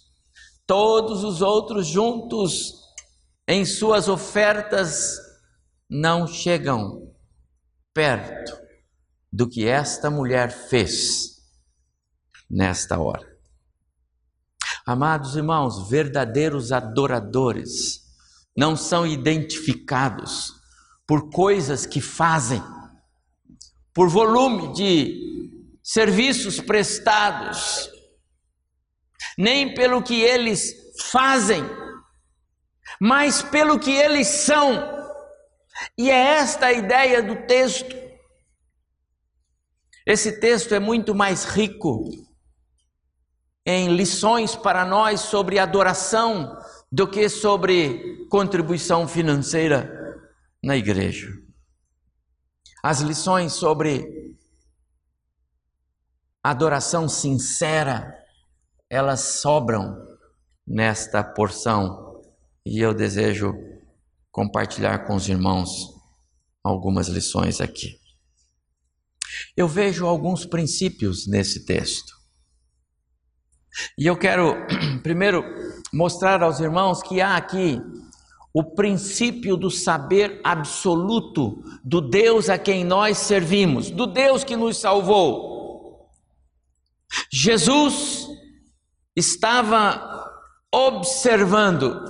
todos 0.67 1.25
os 1.25 1.43
outros 1.43 1.87
juntos 1.87 2.74
em 3.47 3.65
suas 3.65 4.09
ofertas 4.09 5.19
não 5.89 6.27
chegam 6.27 7.13
perto 7.93 8.57
do 9.33 9.49
que 9.49 9.67
esta 9.67 10.11
mulher 10.11 10.51
fez 10.51 11.35
nesta 12.49 12.99
hora. 12.99 13.35
Amados 14.87 15.35
irmãos, 15.37 15.89
verdadeiros 15.89 16.73
adoradores 16.73 18.03
não 18.57 18.77
são 18.77 19.07
identificados 19.07 20.53
por 21.07 21.31
coisas 21.31 21.87
que 21.87 22.01
fazem, 22.01 22.63
por 23.93 24.09
volume 24.09 24.73
de 24.75 25.21
serviços 25.83 26.61
prestados, 26.61 27.91
nem 29.37 29.75
pelo 29.75 30.03
que 30.03 30.21
eles 30.23 30.73
fazem, 31.11 31.63
mas 33.01 33.43
pelo 33.43 33.79
que 33.79 33.91
eles 33.91 34.27
são. 34.27 34.93
E 35.99 36.11
é 36.11 36.39
esta 36.39 36.67
a 36.67 36.73
ideia 36.73 37.23
do 37.23 37.47
texto. 37.47 37.95
Esse 40.07 40.39
texto 40.39 40.75
é 40.75 40.79
muito 40.79 41.15
mais 41.15 41.45
rico 41.45 42.05
em 43.67 43.97
lições 43.97 44.55
para 44.55 44.85
nós 44.85 45.21
sobre 45.23 45.59
adoração 45.59 46.57
do 46.93 47.09
que 47.09 47.29
sobre 47.29 48.27
contribuição 48.29 49.09
financeira 49.09 49.91
na 50.63 50.77
igreja. 50.77 51.29
As 52.83 53.01
lições 53.01 53.55
sobre 53.55 54.37
adoração 56.43 57.09
sincera, 57.09 58.15
elas 58.91 59.21
sobram 59.41 59.97
nesta 60.67 61.25
porção 61.25 62.04
e 62.65 62.81
eu 62.81 62.95
desejo 62.95 63.55
compartilhar 64.31 65.07
com 65.07 65.15
os 65.15 65.29
irmãos 65.29 65.95
algumas 66.63 67.09
lições 67.09 67.61
aqui. 67.61 67.99
Eu 69.57 69.69
vejo 69.69 70.07
alguns 70.07 70.47
princípios 70.47 71.27
nesse 71.27 71.65
texto. 71.65 72.13
E 73.99 74.07
eu 74.07 74.17
quero 74.17 74.55
primeiro 75.03 75.45
mostrar 75.93 76.43
aos 76.43 76.61
irmãos 76.61 77.03
que 77.03 77.21
há 77.21 77.37
aqui 77.37 77.81
o 78.53 78.63
princípio 78.63 79.57
do 79.57 79.69
saber 79.69 80.41
absoluto 80.45 81.63
do 81.85 82.01
Deus 82.01 82.49
a 82.49 82.57
quem 82.57 82.85
nós 82.85 83.19
servimos, 83.19 83.91
do 83.91 84.07
Deus 84.07 84.45
que 84.45 84.57
nos 84.57 84.79
salvou. 84.79 86.09
Jesus 87.33 88.29
estava 89.17 90.31
observando, 90.73 92.01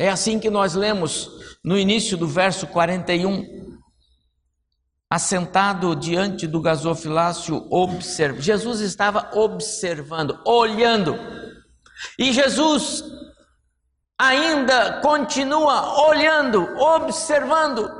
é 0.00 0.08
assim 0.08 0.38
que 0.38 0.48
nós 0.48 0.74
lemos 0.74 1.30
no 1.62 1.76
início 1.76 2.16
do 2.16 2.26
verso 2.26 2.66
41 2.66 3.78
assentado 5.10 5.94
diante 5.94 6.46
do 6.46 6.58
gasofilácio, 6.58 7.66
observa. 7.70 8.40
Jesus 8.40 8.80
estava 8.80 9.30
observando, 9.34 10.40
olhando. 10.46 11.18
E 12.18 12.32
Jesus 12.32 13.04
ainda 14.18 15.02
continua 15.02 16.08
olhando, 16.08 16.62
observando. 16.78 17.90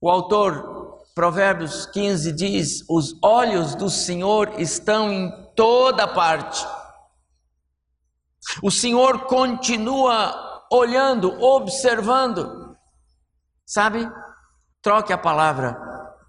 O 0.00 0.10
autor 0.10 1.04
Provérbios 1.14 1.86
15 1.86 2.32
diz: 2.32 2.84
Os 2.90 3.16
olhos 3.22 3.76
do 3.76 3.88
Senhor 3.88 4.54
estão 4.58 5.12
em 5.12 5.30
toda 5.54 6.08
parte. 6.08 6.66
O 8.62 8.70
Senhor 8.70 9.26
continua 9.26 10.66
olhando, 10.70 11.30
observando. 11.42 12.76
Sabe? 13.66 14.10
Troque 14.82 15.12
a 15.12 15.18
palavra, 15.18 15.78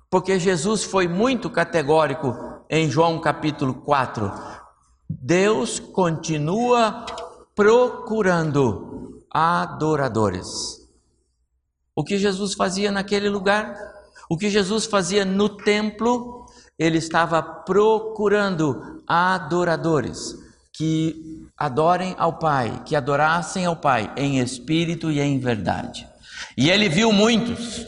porque 0.10 0.40
Jesus 0.40 0.84
foi 0.84 1.08
muito 1.08 1.50
categórico 1.50 2.34
em 2.70 2.90
João 2.90 3.20
capítulo 3.20 3.74
4. 3.74 4.32
Deus 5.10 5.80
continua 5.80 7.06
procurando 7.54 9.24
adoradores. 9.30 10.86
O 11.96 12.04
que 12.04 12.18
Jesus 12.18 12.54
fazia 12.54 12.92
naquele 12.92 13.30
lugar? 13.30 13.76
O 14.30 14.38
que 14.38 14.50
Jesus 14.50 14.86
fazia 14.86 15.24
no 15.24 15.50
templo? 15.50 16.46
Ele 16.78 16.98
estava 16.98 17.42
procurando 17.42 19.04
adoradores 19.08 20.36
que 20.74 21.45
adorem 21.58 22.16
ao 22.18 22.34
Pai, 22.34 22.84
que 22.86 22.96
adorassem 22.96 23.66
ao 23.66 23.76
Pai 23.76 24.12
em 24.18 24.40
espírito 24.40 25.12
e 25.12 25.20
em 25.20 25.40
verdade. 25.40 26.08
E 26.58 26.70
ele 26.70 26.90
viu 26.90 27.12
muitos, 27.12 27.88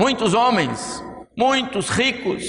Muitos 0.00 0.32
homens, 0.32 1.04
muitos 1.36 1.90
ricos, 1.90 2.42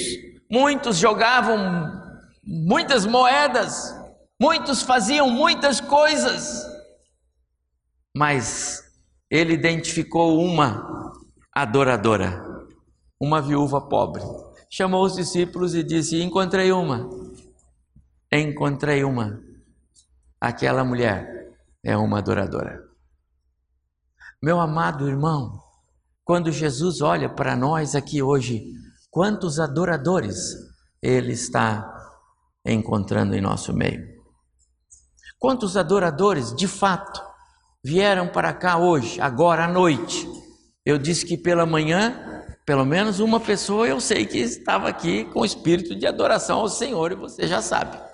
muitos 0.49 0.95
jogavam 0.95 2.01
muitas 2.41 3.05
moedas, 3.05 3.93
muitos 4.41 4.81
faziam 4.81 5.29
muitas 5.29 5.81
coisas, 5.81 6.65
mas 8.15 8.81
ele 9.29 9.51
identificou 9.51 10.41
uma 10.41 11.12
adoradora, 11.53 12.41
uma 13.19 13.41
viúva 13.41 13.81
pobre. 13.81 14.23
Chamou 14.69 15.03
os 15.03 15.15
discípulos 15.15 15.75
e 15.75 15.83
disse: 15.83 16.21
Encontrei 16.21 16.71
uma, 16.71 17.09
encontrei 18.31 19.03
uma. 19.03 19.41
Aquela 20.41 20.84
mulher 20.84 21.54
é 21.84 21.95
uma 21.95 22.17
adoradora. 22.17 22.84
Meu 24.41 24.60
amado 24.60 25.08
irmão, 25.08 25.62
quando 26.25 26.51
Jesus 26.51 26.99
olha 26.99 27.30
para 27.30 27.56
nós 27.56 27.93
aqui 27.93 28.23
hoje, 28.23 28.73
quantos 29.12 29.60
adoradores 29.60 30.56
Ele 30.99 31.34
está 31.34 31.93
encontrando 32.65 33.36
em 33.36 33.41
nosso 33.41 33.71
meio? 33.71 34.04
Quantos 35.38 35.77
adoradores, 35.77 36.56
de 36.56 36.67
fato, 36.67 37.21
vieram 37.84 38.27
para 38.27 38.51
cá 38.51 38.80
hoje, 38.80 39.21
agora 39.21 39.65
à 39.65 39.67
noite? 39.67 40.27
Eu 40.84 40.97
disse 40.97 41.23
que 41.23 41.38
pela 41.38 41.67
manhã, 41.67 42.43
pelo 42.65 42.84
menos 42.84 43.19
uma 43.19 43.39
pessoa 43.39 43.88
eu 43.88 44.01
sei 44.01 44.25
que 44.25 44.39
estava 44.39 44.89
aqui 44.89 45.23
com 45.25 45.45
espírito 45.45 45.95
de 45.95 46.08
adoração 46.08 46.62
ao 46.62 46.67
Senhor, 46.67 47.12
e 47.12 47.15
você 47.15 47.47
já 47.47 47.62
sabe. 47.62 48.11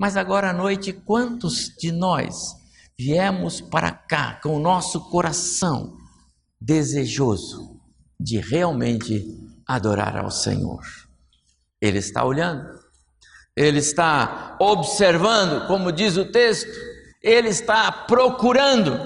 Mas 0.00 0.16
agora 0.16 0.48
à 0.48 0.52
noite, 0.54 0.94
quantos 0.94 1.68
de 1.78 1.92
nós 1.92 2.56
viemos 2.98 3.60
para 3.60 3.92
cá 3.92 4.40
com 4.42 4.56
o 4.56 4.58
nosso 4.58 5.10
coração 5.10 5.94
desejoso 6.58 7.78
de 8.18 8.38
realmente 8.38 9.26
adorar 9.66 10.16
ao 10.16 10.30
Senhor. 10.30 10.80
Ele 11.80 11.98
está 11.98 12.24
olhando, 12.24 12.66
ele 13.54 13.78
está 13.78 14.56
observando, 14.58 15.66
como 15.66 15.92
diz 15.92 16.16
o 16.16 16.24
texto, 16.24 16.70
ele 17.22 17.48
está 17.48 17.92
procurando. 17.92 18.98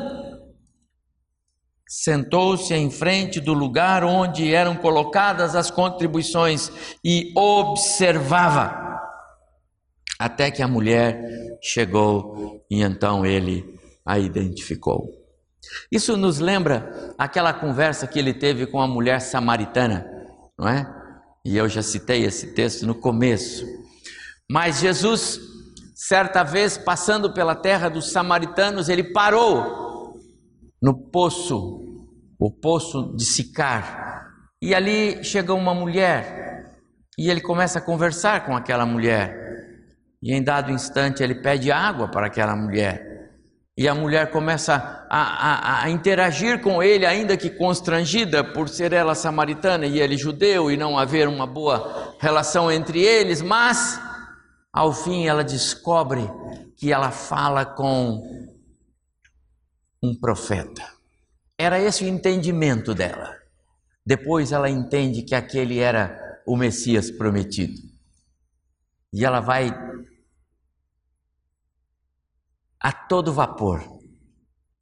Sentou-se 1.89 2.73
em 2.73 2.89
frente 2.89 3.41
do 3.41 3.53
lugar 3.53 4.05
onde 4.05 4.55
eram 4.55 4.77
colocadas 4.77 5.57
as 5.57 5.73
contribuições 5.73 6.71
e 7.05 7.33
observava, 7.37 9.04
até 10.19 10.51
que 10.51 10.63
a 10.63 10.69
mulher 10.69 11.59
chegou 11.63 12.65
e 12.71 12.83
então 12.83 13.25
ele 13.25 13.79
a 14.05 14.19
identificou. 14.19 15.09
Isso 15.91 16.17
nos 16.17 16.39
lembra 16.39 17.15
aquela 17.19 17.53
conversa 17.53 18.07
que 18.07 18.19
ele 18.19 18.35
teve 18.35 18.67
com 18.67 18.81
a 18.81 18.87
mulher 18.87 19.21
samaritana, 19.21 20.07
não 20.59 20.69
é? 20.69 20.87
E 21.45 21.57
eu 21.57 21.69
já 21.69 21.83
citei 21.83 22.25
esse 22.25 22.55
texto 22.55 22.87
no 22.87 22.95
começo. 22.95 23.67
Mas 24.51 24.81
Jesus, 24.81 25.41
certa 25.95 26.43
vez 26.43 26.77
passando 26.77 27.33
pela 27.33 27.55
terra 27.55 27.89
dos 27.89 28.13
samaritanos, 28.13 28.89
ele 28.89 29.13
parou 29.13 30.21
no 30.83 30.95
poço, 30.95 31.81
o 32.39 32.51
poço 32.51 33.15
de 33.17 33.25
Sicar. 33.25 34.29
E 34.61 34.75
ali 34.75 35.23
chega 35.25 35.53
uma 35.55 35.75
mulher, 35.75 36.75
e 37.19 37.31
ele 37.31 37.41
começa 37.41 37.79
a 37.79 37.83
conversar 37.83 38.45
com 38.47 38.57
aquela 38.57 38.85
mulher. 38.85 39.74
E 40.25 40.33
em 40.33 40.43
dado 40.43 40.73
instante 40.73 41.23
ele 41.23 41.35
pede 41.35 41.71
água 41.71 42.09
para 42.09 42.29
aquela 42.29 42.57
mulher. 42.57 43.29
E 43.77 43.87
a 43.87 43.95
mulher 43.95 44.31
começa 44.31 45.05
a, 45.11 45.21
a, 45.21 45.83
a, 45.83 45.91
interagir 45.91 46.63
com 46.63 46.83
ele, 46.83 47.05
ainda 47.05 47.37
que 47.37 47.51
constrangida 47.51 48.43
por 48.43 48.71
ser 48.71 48.95
ela 48.95 49.15
samaritana 49.15 49.85
e 49.85 50.01
ele 50.01 50.17
judeu 50.17 50.71
e 50.71 50.79
não 50.79 50.99
haver 50.99 51.29
uma 51.29 51.47
boa 51.47 52.17
relação 52.19 52.73
entre 52.73 53.03
eles, 53.03 53.43
mas 53.43 54.01
ao 54.73 54.95
fim 54.95 55.27
ela 55.27 55.45
descobre 55.45 56.23
que 56.75 56.91
ela 56.91 57.11
fala 57.11 57.67
com 57.67 58.23
um 60.03 60.19
profeta. 60.19 60.83
Era 61.59 61.79
esse 61.79 62.03
o 62.03 62.09
entendimento 62.09 62.95
dela. 62.95 63.37
Depois 64.07 64.53
ela 64.53 64.71
entende 64.71 65.23
que 65.23 65.35
aquele 65.35 65.81
era 65.81 66.41
o 66.47 66.57
Messias 66.57 67.11
prometido. 67.11 67.79
E 69.13 69.25
ela 69.25 69.41
vai 69.41 69.71
a 72.85 72.93
todo 72.93 73.33
vapor 73.33 73.83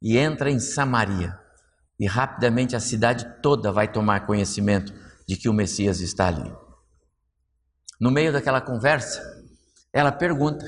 e 0.01 0.17
entra 0.17 0.51
em 0.51 0.59
Samaria. 0.59 1.39
E 1.97 2.05
rapidamente 2.05 2.75
a 2.75 2.79
cidade 2.81 3.41
toda 3.41 3.71
vai 3.71 3.89
tomar 3.89 4.25
conhecimento 4.25 4.93
de 5.25 5.37
que 5.37 5.47
o 5.47 5.53
Messias 5.53 6.01
está 6.01 6.27
ali. 6.27 6.53
No 8.01 8.11
meio 8.11 8.33
daquela 8.33 8.59
conversa, 8.59 9.21
ela 9.93 10.11
pergunta: 10.11 10.65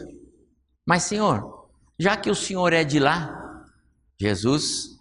Mas, 0.87 1.03
Senhor, 1.03 1.67
já 1.99 2.15
que 2.15 2.29
o 2.29 2.35
Senhor 2.35 2.71
é 2.71 2.85
de 2.85 2.99
lá, 2.99 3.65
Jesus 4.17 4.97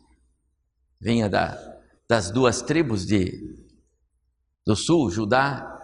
vinha 1.01 1.29
da, 1.29 1.57
das 2.09 2.33
duas 2.33 2.63
tribos 2.63 3.07
de, 3.07 3.31
do 4.67 4.75
sul, 4.75 5.09
Judá, 5.09 5.79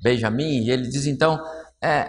Benjamim, 0.00 0.64
e 0.64 0.70
ele 0.70 0.88
diz 0.88 1.06
então: 1.06 1.42
é, 1.82 2.08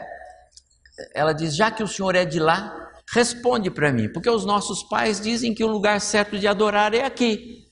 ela 1.15 1.33
diz: 1.33 1.55
Já 1.55 1.71
que 1.71 1.81
o 1.81 1.88
Senhor 1.88 2.13
é 2.13 2.25
de 2.25 2.39
lá, 2.39 2.82
Responde 3.11 3.69
para 3.69 3.91
mim, 3.91 4.11
porque 4.11 4.29
os 4.29 4.45
nossos 4.45 4.83
pais 4.83 5.19
dizem 5.19 5.53
que 5.53 5.63
o 5.63 5.67
lugar 5.67 5.99
certo 5.99 6.39
de 6.39 6.47
adorar 6.47 6.93
é 6.93 7.05
aqui, 7.05 7.65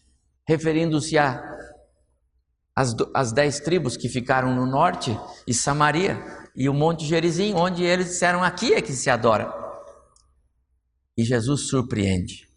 referindo-se 0.48 1.18
a 1.18 1.52
as, 2.76 2.96
as 3.14 3.32
dez 3.32 3.60
tribos 3.60 3.98
que 3.98 4.10
ficaram 4.10 4.56
no 4.56 4.66
norte 4.66 5.18
e 5.46 5.54
Samaria 5.54 6.18
e 6.56 6.70
o 6.70 6.74
Monte 6.74 7.06
Gerizim, 7.06 7.54
onde 7.54 7.84
eles 7.84 8.08
disseram 8.08 8.44
aqui 8.44 8.74
é 8.74 8.82
que 8.82 8.94
se 8.94 9.10
adora. 9.10 9.54
E 11.18 11.24
Jesus 11.24 11.68
surpreende. 11.68 12.48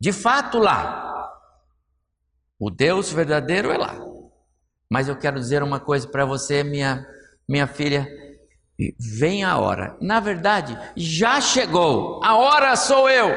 De 0.00 0.12
fato, 0.12 0.58
lá, 0.58 1.30
o 2.58 2.70
Deus 2.70 3.12
verdadeiro 3.12 3.70
é 3.70 3.78
lá. 3.78 3.96
Mas 4.90 5.08
eu 5.08 5.16
quero 5.16 5.38
dizer 5.38 5.62
uma 5.62 5.80
coisa 5.80 6.06
para 6.06 6.24
você, 6.24 6.62
minha, 6.62 7.06
minha 7.48 7.66
filha. 7.66 8.06
Vem 8.98 9.44
a 9.44 9.56
hora. 9.58 9.96
Na 10.00 10.18
verdade, 10.18 10.76
já 10.96 11.40
chegou. 11.40 12.20
A 12.24 12.36
hora 12.36 12.74
sou 12.76 13.08
eu. 13.08 13.30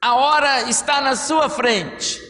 A 0.00 0.14
hora 0.14 0.68
está 0.68 1.00
na 1.00 1.16
sua 1.16 1.50
frente. 1.50 2.20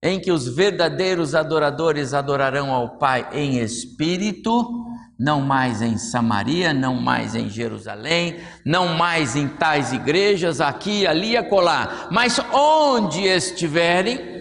Em 0.00 0.20
que 0.20 0.30
os 0.30 0.46
verdadeiros 0.46 1.34
adoradores 1.34 2.14
adorarão 2.14 2.70
ao 2.70 2.98
Pai 2.98 3.28
em 3.32 3.58
espírito, 3.58 4.86
não 5.18 5.40
mais 5.40 5.82
em 5.82 5.98
Samaria, 5.98 6.72
não 6.72 6.94
mais 6.94 7.34
em 7.34 7.48
Jerusalém, 7.48 8.38
não 8.64 8.94
mais 8.96 9.34
em 9.34 9.48
tais 9.48 9.92
igrejas, 9.92 10.60
aqui, 10.60 11.04
ali 11.04 11.32
e 11.32 11.36
acolá, 11.36 12.06
mas 12.12 12.38
onde 12.52 13.22
estiverem, 13.22 14.38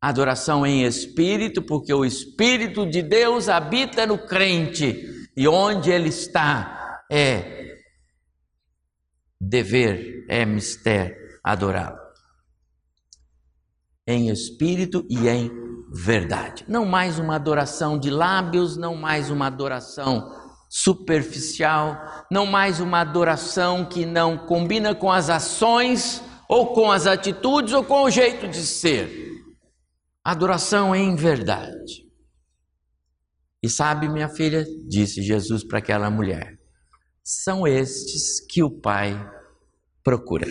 adoração 0.00 0.66
em 0.66 0.84
espírito, 0.84 1.60
porque 1.60 1.92
o 1.92 2.02
Espírito 2.02 2.86
de 2.86 3.02
Deus 3.02 3.50
habita 3.50 4.06
no 4.06 4.16
crente 4.16 5.21
e 5.36 5.48
onde 5.48 5.90
ele 5.90 6.08
está 6.08 7.02
é 7.10 7.76
dever, 9.40 10.24
é 10.28 10.44
mistério 10.44 11.16
adorá-lo. 11.42 11.98
Em 14.06 14.28
espírito 14.28 15.04
e 15.08 15.28
em 15.28 15.50
verdade. 15.92 16.64
Não 16.68 16.84
mais 16.84 17.18
uma 17.18 17.36
adoração 17.36 17.98
de 17.98 18.10
lábios, 18.10 18.76
não 18.76 18.94
mais 18.94 19.30
uma 19.30 19.46
adoração 19.46 20.40
superficial, 20.68 22.24
não 22.30 22.46
mais 22.46 22.80
uma 22.80 23.00
adoração 23.00 23.84
que 23.84 24.06
não 24.06 24.38
combina 24.38 24.94
com 24.94 25.10
as 25.10 25.28
ações, 25.28 26.22
ou 26.48 26.72
com 26.72 26.90
as 26.90 27.06
atitudes, 27.06 27.74
ou 27.74 27.84
com 27.84 28.04
o 28.04 28.10
jeito 28.10 28.48
de 28.48 28.64
ser 28.66 29.32
adoração 30.24 30.94
em 30.94 31.14
verdade. 31.14 32.01
E 33.62 33.68
sabe, 33.68 34.08
minha 34.08 34.28
filha, 34.28 34.66
disse 34.88 35.22
Jesus 35.22 35.62
para 35.62 35.78
aquela 35.78 36.10
mulher, 36.10 36.58
são 37.22 37.66
estes 37.66 38.40
que 38.40 38.62
o 38.62 38.70
Pai 38.70 39.14
procura. 40.02 40.46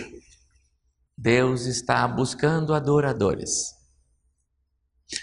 Deus 1.18 1.66
está 1.66 2.08
buscando 2.08 2.74
adoradores. 2.74 3.76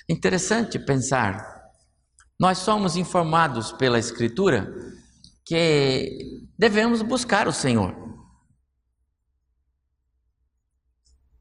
Interessante 0.08 0.78
pensar, 0.78 1.58
nós 2.38 2.58
somos 2.58 2.94
informados 2.96 3.72
pela 3.72 3.98
Escritura 3.98 4.70
que 5.44 6.46
devemos 6.58 7.00
buscar 7.00 7.48
o 7.48 7.52
Senhor. 7.52 7.96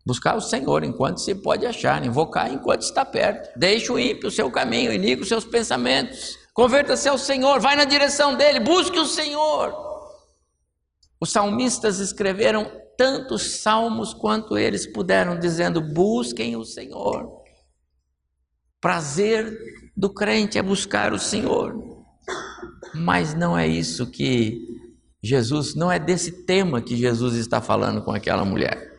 Buscar 0.07 0.37
o 0.37 0.41
Senhor 0.41 0.85
enquanto 0.85 1.17
se 1.17 1.35
pode 1.35 1.65
achar, 1.65 2.05
invocar 2.05 2.49
enquanto 2.49 2.83
está 2.83 3.03
perto. 3.03 3.49
Deixe 3.59 3.91
o 3.91 3.99
ímpio 3.99 4.29
o 4.29 4.31
seu 4.31 4.49
caminho, 4.49 4.93
inique 4.93 5.21
os 5.21 5.27
seus 5.27 5.43
pensamentos. 5.43 6.37
Converta-se 6.53 7.09
ao 7.09 7.17
Senhor, 7.17 7.59
vai 7.59 7.75
na 7.75 7.83
direção 7.83 8.33
dele, 8.33 8.61
busque 8.61 8.97
o 8.97 9.05
Senhor. 9.05 9.75
Os 11.19 11.29
salmistas 11.29 11.99
escreveram 11.99 12.71
tantos 12.97 13.57
salmos 13.59 14.13
quanto 14.13 14.57
eles 14.57 14.87
puderam, 14.87 15.37
dizendo: 15.37 15.81
busquem 15.81 16.55
o 16.55 16.63
Senhor. 16.63 17.29
Prazer 18.79 19.59
do 19.93 20.09
crente 20.09 20.57
é 20.57 20.61
buscar 20.61 21.11
o 21.11 21.19
Senhor. 21.19 21.75
Mas 22.95 23.33
não 23.33 23.57
é 23.57 23.67
isso 23.67 24.09
que 24.09 24.57
Jesus, 25.21 25.75
não 25.75 25.91
é 25.91 25.99
desse 25.99 26.45
tema 26.45 26.81
que 26.81 26.95
Jesus 26.95 27.35
está 27.35 27.59
falando 27.59 28.01
com 28.01 28.11
aquela 28.13 28.45
mulher. 28.45 28.96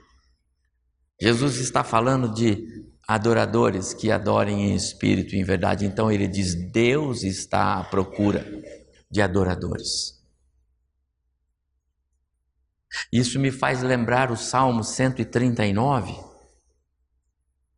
Jesus 1.20 1.56
está 1.56 1.82
falando 1.82 2.32
de 2.32 2.86
adoradores 3.06 3.92
que 3.94 4.10
adorem 4.10 4.70
em 4.70 4.74
espírito 4.74 5.34
e 5.34 5.38
em 5.38 5.44
verdade. 5.44 5.84
Então 5.84 6.12
ele 6.12 6.28
diz: 6.28 6.54
Deus 6.70 7.22
está 7.22 7.78
à 7.78 7.84
procura 7.84 8.46
de 9.10 9.20
adoradores. 9.20 10.18
Isso 13.12 13.38
me 13.38 13.50
faz 13.50 13.82
lembrar 13.82 14.30
o 14.30 14.36
Salmo 14.36 14.84
139, 14.84 16.14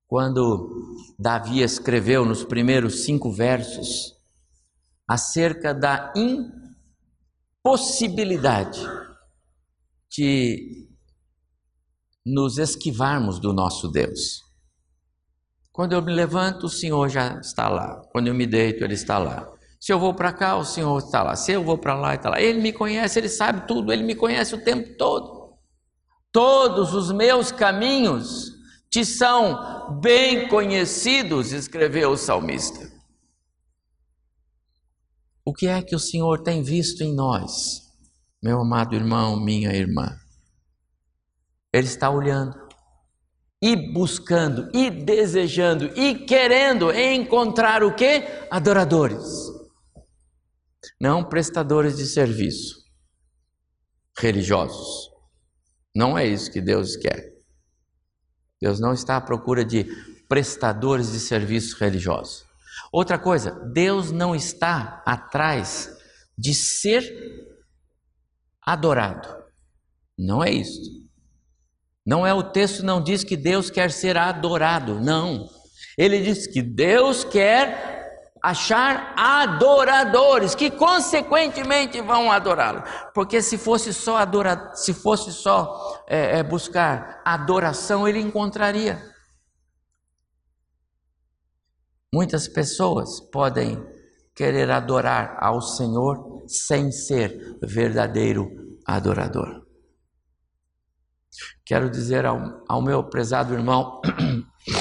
quando 0.06 0.96
Davi 1.18 1.62
escreveu 1.62 2.24
nos 2.24 2.44
primeiros 2.44 3.04
cinco 3.04 3.32
versos 3.32 4.16
acerca 5.08 5.74
da 5.74 6.12
impossibilidade 7.64 8.80
de 10.08 10.89
nos 12.24 12.58
esquivarmos 12.58 13.38
do 13.38 13.52
nosso 13.52 13.88
Deus. 13.88 14.42
Quando 15.72 15.92
eu 15.92 16.02
me 16.02 16.12
levanto, 16.12 16.66
o 16.66 16.68
Senhor 16.68 17.08
já 17.08 17.38
está 17.40 17.68
lá. 17.68 18.02
Quando 18.12 18.26
eu 18.26 18.34
me 18.34 18.46
deito, 18.46 18.84
Ele 18.84 18.94
está 18.94 19.18
lá. 19.18 19.50
Se 19.78 19.92
eu 19.92 19.98
vou 19.98 20.12
para 20.12 20.32
cá, 20.32 20.56
o 20.56 20.64
Senhor 20.64 20.98
está 20.98 21.22
lá. 21.22 21.34
Se 21.34 21.52
eu 21.52 21.64
vou 21.64 21.78
para 21.78 21.94
lá, 21.94 22.08
Ele 22.08 22.16
está 22.16 22.30
lá. 22.30 22.40
Ele 22.40 22.60
me 22.60 22.72
conhece, 22.72 23.18
Ele 23.18 23.28
sabe 23.28 23.66
tudo, 23.66 23.92
Ele 23.92 24.02
me 24.02 24.14
conhece 24.14 24.54
o 24.54 24.62
tempo 24.62 24.96
todo. 24.98 25.54
Todos 26.32 26.92
os 26.92 27.10
meus 27.10 27.50
caminhos 27.50 28.52
te 28.90 29.04
são 29.04 29.98
bem 30.00 30.48
conhecidos, 30.48 31.52
escreveu 31.52 32.10
o 32.10 32.16
salmista. 32.16 32.90
O 35.44 35.52
que 35.54 35.66
é 35.66 35.80
que 35.80 35.94
o 35.94 35.98
Senhor 35.98 36.42
tem 36.42 36.62
visto 36.62 37.02
em 37.02 37.14
nós, 37.14 37.82
meu 38.42 38.60
amado 38.60 38.94
irmão, 38.94 39.42
minha 39.42 39.72
irmã? 39.72 40.16
Ele 41.72 41.86
está 41.86 42.10
olhando 42.10 42.68
e 43.62 43.76
buscando 43.92 44.70
e 44.74 44.90
desejando 44.90 45.86
e 45.98 46.14
querendo 46.26 46.90
encontrar 46.92 47.82
o 47.84 47.94
que? 47.94 48.24
Adoradores. 48.50 49.24
Não 51.00 51.22
prestadores 51.22 51.96
de 51.96 52.06
serviço 52.06 52.80
religiosos. 54.18 55.10
Não 55.94 56.16
é 56.16 56.26
isso 56.26 56.50
que 56.50 56.60
Deus 56.60 56.96
quer. 56.96 57.32
Deus 58.60 58.78
não 58.78 58.92
está 58.92 59.16
à 59.16 59.20
procura 59.20 59.64
de 59.64 59.84
prestadores 60.28 61.12
de 61.12 61.20
serviço 61.20 61.76
religiosos. 61.78 62.44
Outra 62.92 63.18
coisa, 63.18 63.50
Deus 63.72 64.10
não 64.10 64.34
está 64.34 65.02
atrás 65.06 65.90
de 66.36 66.54
ser 66.54 67.02
adorado. 68.62 69.28
Não 70.18 70.42
é 70.42 70.50
isso. 70.50 71.00
Não 72.06 72.26
é 72.26 72.32
o 72.32 72.42
texto 72.42 72.84
não 72.84 73.02
diz 73.02 73.22
que 73.22 73.36
Deus 73.36 73.70
quer 73.70 73.90
ser 73.90 74.16
adorado, 74.16 75.00
não. 75.00 75.46
Ele 75.98 76.20
diz 76.20 76.46
que 76.46 76.62
Deus 76.62 77.24
quer 77.24 78.00
achar 78.42 79.14
adoradores 79.16 80.54
que 80.54 80.70
consequentemente 80.70 82.00
vão 82.00 82.32
adorá-lo. 82.32 82.82
Porque 83.14 83.42
se 83.42 83.58
fosse 83.58 83.92
só 83.92 84.16
adora, 84.16 84.72
se 84.74 84.94
fosse 84.94 85.32
só 85.32 86.02
é, 86.08 86.38
é, 86.38 86.42
buscar 86.42 87.20
adoração, 87.24 88.08
ele 88.08 88.18
encontraria. 88.18 89.00
Muitas 92.12 92.48
pessoas 92.48 93.20
podem 93.20 93.80
querer 94.34 94.70
adorar 94.70 95.36
ao 95.40 95.60
Senhor 95.60 96.44
sem 96.48 96.90
ser 96.90 97.58
verdadeiro 97.62 98.50
adorador. 98.86 99.69
Quero 101.70 101.88
dizer 101.88 102.26
ao, 102.26 102.64
ao 102.68 102.82
meu 102.82 103.04
prezado 103.04 103.54
irmão, 103.54 104.00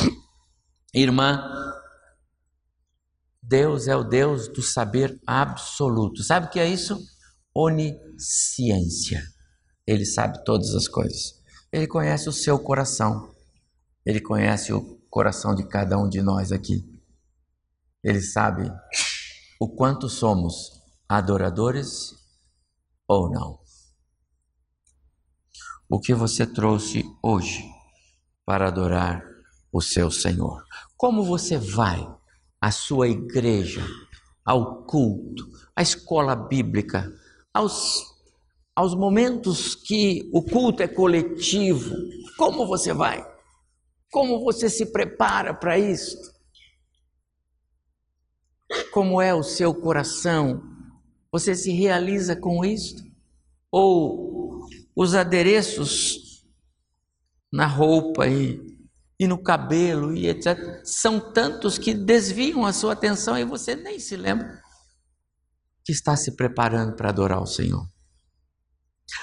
irmã, 0.92 1.48
Deus 3.44 3.88
é 3.88 3.96
o 3.96 4.04
Deus 4.04 4.48
do 4.48 4.64
saber 4.64 5.22
absoluto. 5.28 6.24
Sabe 6.24 6.48
o 6.48 6.50
que 6.50 6.60
é 6.60 6.68
isso? 6.68 7.00
Onisciência. 7.54 9.22
Ele 9.86 10.04
sabe 10.04 10.44
todas 10.44 10.74
as 10.74 10.88
coisas. 10.88 11.40
Ele 11.72 11.86
conhece 11.86 12.28
o 12.28 12.34
seu 12.34 12.58
coração. 12.58 13.36
Ele 14.04 14.20
conhece 14.20 14.74
o 14.74 15.00
coração 15.12 15.54
de 15.54 15.68
cada 15.68 15.96
um 15.96 16.10
de 16.10 16.24
nós 16.24 16.52
aqui. 16.52 16.84
Ele 18.04 18.20
sabe 18.20 18.68
o 19.60 19.70
quanto 19.70 20.10
somos 20.10 20.82
adoradores 21.08 22.16
ou 23.08 23.30
não 23.30 23.69
o 25.90 26.00
que 26.00 26.14
você 26.14 26.46
trouxe 26.46 27.04
hoje 27.22 27.66
para 28.46 28.68
adorar 28.68 29.24
o 29.72 29.82
seu 29.82 30.12
Senhor. 30.12 30.64
Como 30.96 31.24
você 31.24 31.58
vai 31.58 32.08
à 32.62 32.72
sua 32.72 33.08
igreja, 33.08 33.84
ao 34.46 34.84
culto, 34.84 35.50
à 35.76 35.82
escola 35.82 36.36
bíblica, 36.36 37.12
aos, 37.52 38.06
aos 38.76 38.94
momentos 38.94 39.74
que 39.74 40.30
o 40.32 40.44
culto 40.44 40.84
é 40.84 40.88
coletivo, 40.88 41.96
como 42.38 42.68
você 42.68 42.94
vai? 42.94 43.26
Como 44.12 44.44
você 44.44 44.70
se 44.70 44.88
prepara 44.88 45.54
para 45.54 45.80
isso? 45.80 46.18
Como 48.92 49.22
é 49.22 49.34
o 49.34 49.44
seu 49.44 49.74
coração? 49.74 50.62
Você 51.32 51.56
se 51.56 51.72
realiza 51.72 52.36
com 52.36 52.64
isto? 52.66 53.04
Ou 53.72 54.29
os 55.00 55.16
adereços 55.16 56.46
na 57.50 57.66
roupa 57.66 58.28
e, 58.28 58.60
e 59.18 59.26
no 59.26 59.42
cabelo 59.42 60.14
e 60.14 60.28
etc. 60.28 60.82
são 60.84 61.32
tantos 61.32 61.78
que 61.78 61.94
desviam 61.94 62.66
a 62.66 62.74
sua 62.74 62.92
atenção 62.92 63.38
e 63.38 63.46
você 63.46 63.78
nem 63.78 63.98
se 63.98 64.18
lembra 64.18 64.62
que 65.86 65.94
está 65.94 66.18
se 66.18 66.36
preparando 66.36 66.98
para 66.98 67.08
adorar 67.08 67.42
o 67.42 67.48
Senhor. 67.48 67.88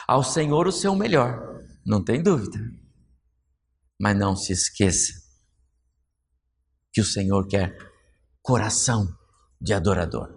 Ao 0.09 0.25
Senhor 0.25 0.67
o 0.67 0.73
seu 0.73 0.97
melhor, 0.97 1.63
não 1.85 2.03
tem 2.03 2.23
dúvida. 2.23 2.59
Mas 4.01 4.17
não 4.17 4.35
se 4.35 4.55
esqueça 4.55 5.13
que 6.91 7.03
o 7.03 7.05
Senhor 7.05 7.47
quer 7.47 7.77
coração 8.41 9.07
de 9.61 9.75
adorador. 9.75 10.36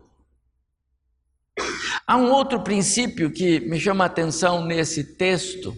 Há 2.09 2.17
um 2.17 2.31
outro 2.31 2.61
princípio 2.61 3.31
que 3.31 3.59
me 3.59 3.79
chama 3.79 4.03
a 4.03 4.07
atenção 4.07 4.65
nesse 4.65 5.15
texto 5.15 5.77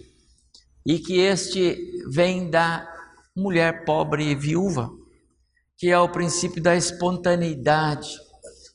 e 0.86 0.98
que 0.98 1.20
este 1.20 2.02
vem 2.08 2.48
da 2.48 2.90
mulher 3.36 3.84
pobre 3.84 4.30
e 4.30 4.34
viúva, 4.34 4.90
que 5.76 5.90
é 5.90 5.98
o 5.98 6.08
princípio 6.08 6.62
da 6.62 6.74
espontaneidade. 6.74 8.16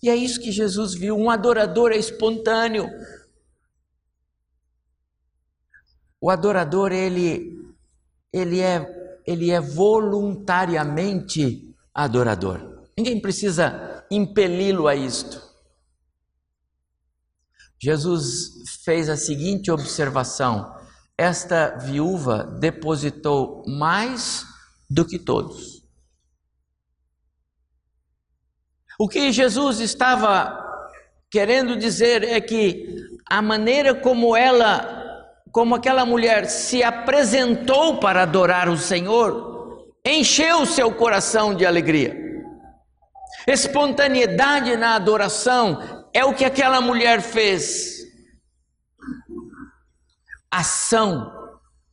E 0.03 0.07
é 0.07 0.15
isso 0.15 0.39
que 0.39 0.51
Jesus 0.51 0.93
viu, 0.93 1.17
um 1.17 1.31
adorador 1.31 1.91
é 1.91 1.97
espontâneo. 1.97 2.87
O 6.21 6.29
adorador 6.29 6.91
ele 6.91 7.59
ele 8.31 8.59
é 8.59 9.19
ele 9.25 9.49
é 9.49 9.59
voluntariamente 9.59 11.73
adorador. 11.91 12.85
Ninguém 12.95 13.19
precisa 13.19 14.05
impeli-lo 14.11 14.87
a 14.87 14.95
isto. 14.95 15.46
Jesus 17.79 18.81
fez 18.83 19.09
a 19.09 19.15
seguinte 19.15 19.69
observação: 19.71 20.75
esta 21.17 21.77
viúva 21.77 22.43
depositou 22.59 23.63
mais 23.67 24.45
do 24.89 25.05
que 25.05 25.19
todos. 25.19 25.83
O 28.99 29.07
que 29.07 29.31
Jesus 29.31 29.79
estava 29.79 30.63
querendo 31.29 31.77
dizer 31.77 32.23
é 32.23 32.41
que 32.41 33.05
a 33.29 33.41
maneira 33.41 33.93
como 33.93 34.35
ela, 34.35 35.33
como 35.51 35.75
aquela 35.75 36.05
mulher 36.05 36.45
se 36.45 36.81
apresentou 36.81 37.99
para 37.99 38.23
adorar 38.23 38.69
o 38.69 38.77
Senhor, 38.77 39.93
encheu 40.03 40.65
seu 40.65 40.91
coração 40.91 41.53
de 41.53 41.65
alegria. 41.65 42.15
Espontaneidade 43.45 44.75
na 44.77 44.95
adoração 44.95 45.96
é 46.17 46.25
o 46.25 46.33
que 46.33 46.43
aquela 46.43 46.81
mulher 46.81 47.21
fez. 47.21 47.97
Ação 50.49 51.31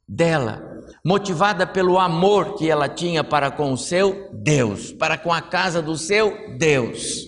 dela 0.09 0.63
motivada 1.05 1.67
pelo 1.67 1.99
amor 1.99 2.55
que 2.55 2.71
ela 2.71 2.89
tinha 2.89 3.23
para 3.23 3.51
com 3.51 3.71
o 3.71 3.77
seu 3.77 4.31
Deus, 4.33 4.93
para 4.93 5.19
com 5.19 5.31
a 5.31 5.43
casa 5.43 5.83
do 5.83 5.99
seu 5.99 6.57
Deus. 6.57 7.27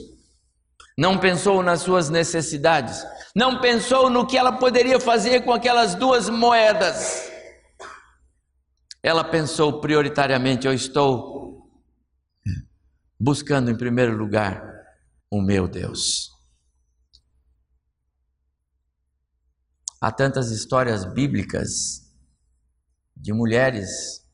Não 0.97 1.19
pensou 1.19 1.63
nas 1.63 1.83
suas 1.83 2.09
necessidades, 2.09 3.05
não 3.35 3.61
pensou 3.61 4.09
no 4.09 4.27
que 4.27 4.39
ela 4.39 4.53
poderia 4.53 4.99
fazer 4.99 5.45
com 5.45 5.53
aquelas 5.53 5.95
duas 5.95 6.31
moedas. 6.31 7.31
Ela 9.03 9.23
pensou 9.23 9.83
prioritariamente: 9.83 10.67
eu 10.67 10.73
estou 10.73 11.69
buscando 13.21 13.71
em 13.71 13.77
primeiro 13.77 14.17
lugar 14.17 14.65
o 15.31 15.43
meu 15.43 15.69
Deus. 15.69 16.36
Há 20.07 20.13
tantas 20.13 20.53
histórias 20.53 21.05
bíblicas 21.05 22.15
de 23.17 23.33
mulheres 23.33 24.25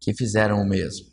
que 0.00 0.12
fizeram 0.12 0.60
o 0.60 0.68
mesmo. 0.68 1.06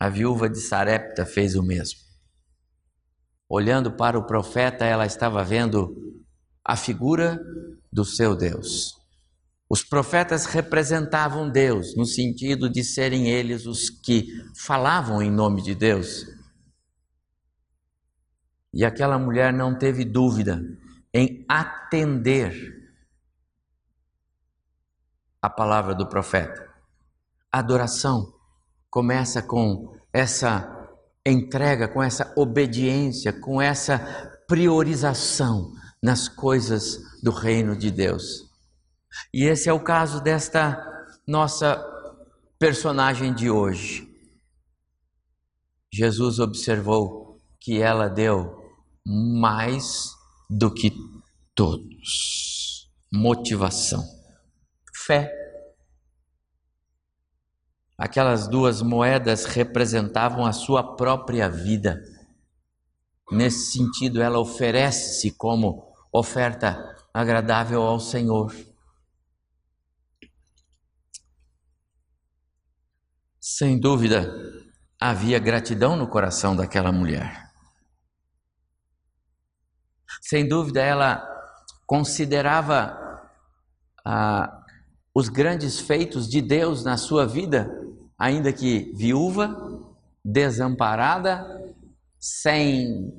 A 0.00 0.08
viúva 0.08 0.48
de 0.48 0.58
Sarepta 0.60 1.26
fez 1.26 1.56
o 1.56 1.62
mesmo. 1.62 2.00
Olhando 3.46 3.92
para 3.92 4.18
o 4.18 4.26
profeta, 4.26 4.86
ela 4.86 5.04
estava 5.04 5.44
vendo 5.44 5.94
a 6.64 6.74
figura 6.74 7.38
do 7.92 8.02
seu 8.02 8.34
Deus. 8.34 8.98
Os 9.68 9.84
profetas 9.84 10.46
representavam 10.46 11.50
Deus, 11.50 11.94
no 11.94 12.06
sentido 12.06 12.70
de 12.70 12.82
serem 12.82 13.28
eles 13.28 13.66
os 13.66 13.90
que 13.90 14.26
falavam 14.56 15.20
em 15.20 15.30
nome 15.30 15.60
de 15.60 15.74
Deus. 15.74 16.24
E 18.72 18.84
aquela 18.84 19.18
mulher 19.18 19.52
não 19.52 19.76
teve 19.76 20.04
dúvida 20.04 20.62
em 21.12 21.44
atender 21.48 22.54
a 25.42 25.50
palavra 25.50 25.94
do 25.94 26.08
profeta. 26.08 26.70
A 27.52 27.58
adoração 27.58 28.32
começa 28.88 29.42
com 29.42 29.94
essa 30.12 30.88
entrega, 31.26 31.86
com 31.88 32.02
essa 32.02 32.32
obediência, 32.36 33.32
com 33.32 33.60
essa 33.60 33.98
priorização 34.48 35.72
nas 36.02 36.28
coisas 36.28 36.98
do 37.22 37.30
reino 37.30 37.76
de 37.76 37.90
Deus. 37.90 38.50
E 39.32 39.44
esse 39.44 39.68
é 39.68 39.72
o 39.72 39.82
caso 39.82 40.22
desta 40.22 40.82
nossa 41.26 41.76
personagem 42.58 43.34
de 43.34 43.50
hoje. 43.50 44.08
Jesus 45.92 46.38
observou 46.38 47.38
que 47.60 47.80
ela 47.80 48.08
deu 48.08 48.61
mais 49.04 50.12
do 50.48 50.72
que 50.72 50.92
todos. 51.54 52.90
Motivação 53.12 54.22
fé. 55.02 55.32
Aquelas 57.98 58.48
duas 58.48 58.82
moedas 58.82 59.44
representavam 59.44 60.44
a 60.44 60.52
sua 60.52 60.96
própria 60.96 61.48
vida. 61.48 62.02
Nesse 63.30 63.72
sentido, 63.72 64.20
ela 64.20 64.38
oferece-se 64.38 65.30
como 65.32 65.92
oferta 66.12 66.96
agradável 67.12 67.82
ao 67.82 68.00
Senhor. 68.00 68.54
Sem 73.40 73.78
dúvida, 73.78 74.32
havia 75.00 75.38
gratidão 75.38 75.96
no 75.96 76.08
coração 76.08 76.56
daquela 76.56 76.92
mulher. 76.92 77.41
Sem 80.22 80.48
dúvida, 80.48 80.80
ela 80.80 81.28
considerava 81.84 82.96
a, 84.04 84.64
os 85.12 85.28
grandes 85.28 85.80
feitos 85.80 86.28
de 86.28 86.40
Deus 86.40 86.84
na 86.84 86.96
sua 86.96 87.26
vida, 87.26 87.68
ainda 88.16 88.52
que 88.52 88.92
viúva, 88.94 89.52
desamparada, 90.24 91.44
sem 92.20 93.12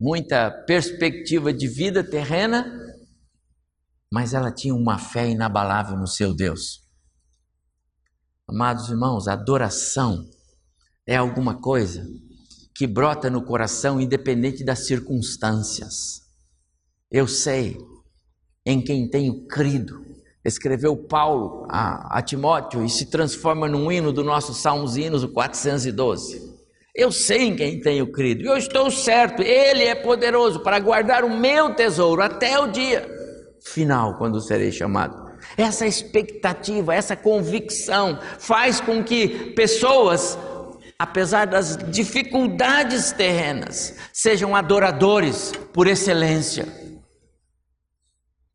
muita 0.00 0.48
perspectiva 0.64 1.52
de 1.52 1.66
vida 1.66 2.08
terrena, 2.08 2.64
mas 4.10 4.32
ela 4.32 4.52
tinha 4.52 4.74
uma 4.74 4.96
fé 4.96 5.28
inabalável 5.28 5.96
no 5.98 6.06
seu 6.06 6.32
Deus. 6.32 6.86
Amados 8.48 8.88
irmãos, 8.88 9.26
adoração 9.26 10.30
é 11.04 11.16
alguma 11.16 11.60
coisa 11.60 12.06
que 12.72 12.86
brota 12.86 13.28
no 13.28 13.44
coração 13.44 14.00
independente 14.00 14.64
das 14.64 14.86
circunstâncias. 14.86 16.27
Eu 17.10 17.26
sei 17.26 17.78
em 18.66 18.82
quem 18.82 19.08
tenho 19.08 19.46
crido, 19.46 20.04
escreveu 20.44 20.94
Paulo 20.94 21.66
a, 21.70 22.18
a, 22.18 22.22
Timóteo 22.22 22.84
e 22.84 22.90
se 22.90 23.06
transforma 23.06 23.66
num 23.66 23.90
hino 23.90 24.12
do 24.12 24.22
nosso 24.22 24.52
Salmos 24.52 24.96
e 24.96 25.02
Hinos, 25.02 25.22
o 25.24 25.28
412. 25.28 26.58
Eu 26.94 27.10
sei 27.10 27.44
em 27.44 27.56
quem 27.56 27.80
tenho 27.80 28.12
crido, 28.12 28.44
eu 28.44 28.58
estou 28.58 28.90
certo, 28.90 29.40
Ele 29.40 29.84
é 29.84 29.94
poderoso 29.94 30.60
para 30.60 30.78
guardar 30.80 31.24
o 31.24 31.30
meu 31.30 31.74
tesouro 31.74 32.20
até 32.20 32.58
o 32.58 32.66
dia 32.66 33.08
final, 33.64 34.18
quando 34.18 34.40
serei 34.40 34.70
chamado. 34.70 35.28
Essa 35.56 35.86
expectativa, 35.86 36.94
essa 36.94 37.16
convicção 37.16 38.18
faz 38.38 38.80
com 38.80 39.02
que 39.02 39.52
pessoas, 39.52 40.38
apesar 40.98 41.46
das 41.46 41.76
dificuldades 41.90 43.12
terrenas, 43.12 43.96
sejam 44.12 44.54
adoradores 44.54 45.52
por 45.72 45.86
excelência. 45.86 46.87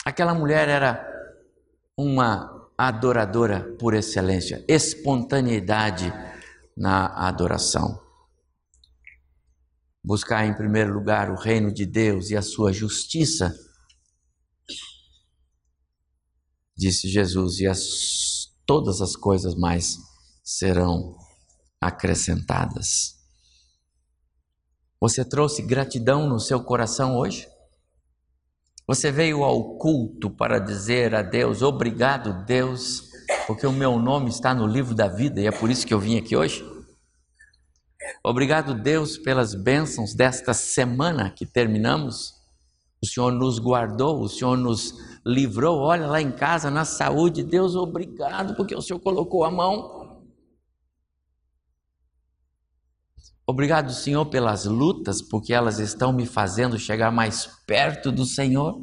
Aquela 0.06 0.34
mulher 0.34 0.68
era 0.68 1.10
uma 1.98 2.70
adoradora 2.78 3.76
por 3.80 3.94
excelência, 3.94 4.63
espontaneidade 4.68 6.12
na 6.76 7.06
adoração. 7.28 8.02
buscar 10.06 10.46
em 10.46 10.54
primeiro 10.54 10.94
lugar 10.94 11.32
o 11.32 11.36
reino 11.36 11.74
de 11.74 11.86
Deus 11.86 12.30
e 12.30 12.36
a 12.36 12.42
sua 12.42 12.74
justiça, 12.74 13.58
disse 16.76 17.08
Jesus, 17.08 17.60
e 17.60 17.68
as, 17.68 18.52
todas 18.66 19.00
as 19.00 19.16
coisas 19.16 19.56
mais 19.56 19.98
serão 20.44 21.16
acrescentadas. 21.80 23.16
Você 25.00 25.24
trouxe 25.24 25.62
gratidão 25.62 26.28
no 26.28 26.39
seu 26.39 26.62
coração 26.62 27.18
hoje? 27.18 27.48
Você 28.86 29.12
veio 29.12 29.43
ao 29.43 29.78
culto 29.78 30.30
para 30.30 30.60
dizer 30.60 31.15
a 31.15 31.22
Deus: 31.22 31.62
Obrigado, 31.62 32.46
Deus, 32.46 33.10
porque 33.48 33.65
o 33.65 33.72
meu 33.72 33.98
nome 33.98 34.30
está 34.30 34.54
no 34.54 34.67
livro 34.67 34.93
da 34.93 35.08
vida 35.08 35.39
e 35.39 35.48
é 35.48 35.52
por 35.52 35.69
isso 35.69 35.88
que 35.88 35.93
eu 35.93 36.00
vim 36.00 36.17
aqui 36.17 36.36
hoje? 36.36 36.65
Obrigado, 38.22 38.74
Deus, 38.74 39.17
pelas 39.17 39.56
bênçãos 39.56 40.13
desta 40.13 40.54
semana 40.54 41.30
que 41.30 41.46
terminamos. 41.46 42.34
O 43.02 43.06
Senhor 43.06 43.32
nos 43.32 43.60
guardou, 43.60 44.22
o 44.22 44.30
Senhor 44.30 44.58
nos 44.58 44.93
livrou. 45.26 45.80
Olha 45.80 46.08
lá 46.08 46.22
em 46.22 46.32
casa, 46.32 46.69
na 46.69 46.84
saúde. 46.84 47.43
Deus, 47.43 47.76
obrigado, 47.76 48.56
porque 48.56 48.76
o 48.76 48.82
Senhor 48.82 49.00
colocou 49.00 49.46
a 49.46 49.52
mão. 49.52 50.03
Obrigado, 53.46 53.92
Senhor, 53.92 54.26
pelas 54.26 54.66
lutas, 54.66 55.22
porque 55.22 55.54
elas 55.54 55.78
estão 55.78 56.14
me 56.14 56.26
fazendo 56.26 56.80
chegar 56.80 57.12
mais 57.12 57.46
perto 57.68 58.12
do 58.12 58.26
Senhor. 58.26 58.82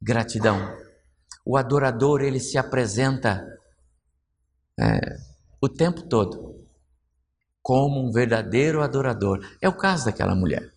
Gratidão. 0.00 0.58
O 1.44 1.56
adorador, 1.56 2.22
ele 2.22 2.40
se 2.40 2.56
apresenta 2.56 3.46
é, 4.80 4.98
o 5.60 5.68
tempo 5.68 6.08
todo 6.08 6.56
como 7.62 8.08
um 8.08 8.10
verdadeiro 8.10 8.80
adorador. 8.80 9.40
É 9.60 9.68
o 9.68 9.76
caso 9.76 10.06
daquela 10.06 10.34
mulher. 10.34 10.72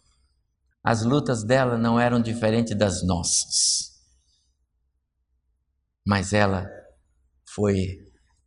As 0.83 1.03
lutas 1.03 1.43
dela 1.43 1.77
não 1.77 1.99
eram 1.99 2.21
diferentes 2.21 2.77
das 2.77 3.05
nossas. 3.05 3.91
Mas 6.05 6.33
ela 6.33 6.67
foi 7.47 7.99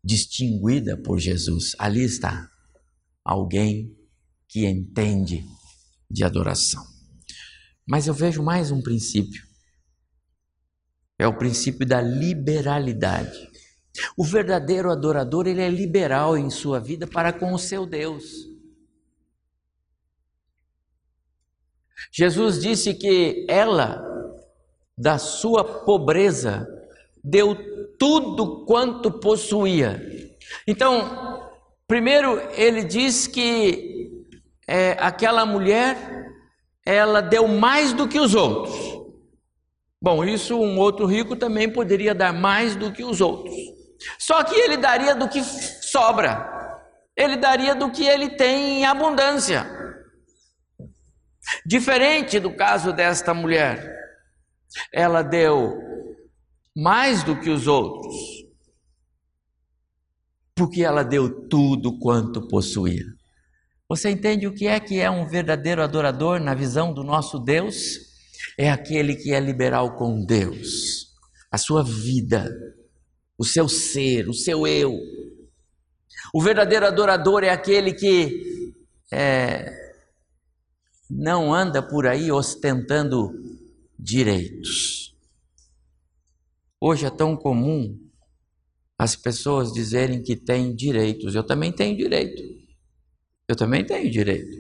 distinguida 0.05 1.01
por 1.01 1.19
Jesus. 1.19 1.77
Ali 1.79 2.05
está 2.05 2.52
alguém 3.25 3.97
que 4.49 4.67
entende 4.67 5.45
de 6.11 6.25
adoração. 6.25 6.85
Mas 7.87 8.07
eu 8.07 8.15
vejo 8.15 8.43
mais 8.43 8.71
um 8.71 8.83
princípio. 8.83 9.43
É 11.19 11.27
o 11.27 11.37
princípio 11.37 11.87
da 11.87 12.01
liberalidade. 12.01 13.51
O 14.17 14.25
verdadeiro 14.25 14.91
adorador, 14.91 15.47
ele 15.47 15.61
é 15.61 15.69
liberal 15.69 16.37
em 16.37 16.51
sua 16.51 16.81
vida 16.81 17.07
para 17.07 17.33
com 17.33 17.53
o 17.53 17.59
seu 17.59 17.87
Deus. 17.87 18.25
Jesus 22.11 22.61
disse 22.61 22.95
que 22.95 23.47
ela, 23.49 24.03
da 24.97 25.19
sua 25.19 25.65
pobreza, 25.85 26.67
deu 27.23 27.57
tudo 27.99 28.65
quanto 28.67 29.11
possuía. 29.21 30.01
Então, 30.67 31.32
primeiro 31.93 32.41
ele 32.55 32.83
diz 32.85 33.27
que 33.27 34.25
é, 34.67 34.97
aquela 34.99 35.45
mulher, 35.45 35.95
ela 36.87 37.21
deu 37.21 37.47
mais 37.47 37.93
do 37.93 38.09
que 38.09 38.19
os 38.19 38.35
outros. 38.35 38.75
Bom, 40.01 40.25
isso 40.25 40.59
um 40.59 40.79
outro 40.79 41.05
rico 41.05 41.37
também 41.37 41.71
poderia 41.71 42.15
dar 42.15 42.33
mais 42.33 42.75
do 42.75 42.91
que 42.91 43.05
os 43.05 43.21
outros. 43.21 43.55
Só 44.19 44.43
que 44.43 44.55
ele 44.55 44.79
daria 44.79 45.15
do 45.15 45.29
que 45.29 45.45
sobra, 45.45 46.81
ele 47.15 47.37
daria 47.37 47.75
do 47.75 47.91
que 47.91 48.07
ele 48.07 48.31
tem 48.31 48.79
em 48.79 48.87
abundância. 48.87 49.67
Diferente 51.67 52.41
do 52.41 52.57
caso 52.57 52.91
desta 52.91 53.35
mulher, 53.35 53.95
ela 54.95 55.21
deu 55.21 55.79
mais 56.75 57.23
do 57.23 57.39
que 57.39 57.51
os 57.51 57.67
outros, 57.67 58.17
porque 60.63 60.85
ela 60.85 61.03
deu 61.03 61.49
tudo 61.49 61.99
quanto 61.99 62.47
possuía. 62.47 63.05
Você 63.89 64.11
entende 64.11 64.47
o 64.47 64.55
que 64.55 64.69
é 64.69 64.79
que 64.79 65.01
é 65.01 65.11
um 65.11 65.27
verdadeiro 65.27 65.83
adorador 65.83 66.39
na 66.39 66.55
visão 66.55 66.95
do 66.95 67.03
nosso 67.03 67.41
Deus? 67.41 67.99
É 68.57 68.71
aquele 68.71 69.17
que 69.17 69.35
é 69.35 69.41
liberal 69.41 69.97
com 69.97 70.25
Deus, 70.25 71.09
a 71.51 71.59
sua 71.59 71.83
vida 71.83 72.49
o 73.37 73.45
seu 73.45 73.69
ser, 73.69 74.29
o 74.29 74.33
seu 74.33 74.69
eu. 74.69 74.97
O 76.33 76.41
verdadeiro 76.41 76.87
adorador 76.87 77.43
é 77.43 77.51
aquele 77.51 77.93
que 77.93 78.73
é, 79.13 79.69
não 81.11 81.53
anda 81.53 81.83
por 81.83 82.07
aí 82.07 82.31
ostentando 82.31 83.33
direitos. 83.99 85.13
Hoje 86.81 87.05
é 87.05 87.11
tão 87.11 87.37
comum 87.37 87.99
as 89.03 89.17
pessoas 89.17 89.73
dizerem 89.73 90.23
que 90.23 90.37
têm 90.37 90.73
direitos. 90.73 91.35
Eu 91.35 91.43
também 91.43 91.73
tenho 91.73 91.97
direito. 91.97 92.41
Eu 93.49 93.57
também 93.57 93.85
tenho 93.85 94.09
direito. 94.09 94.57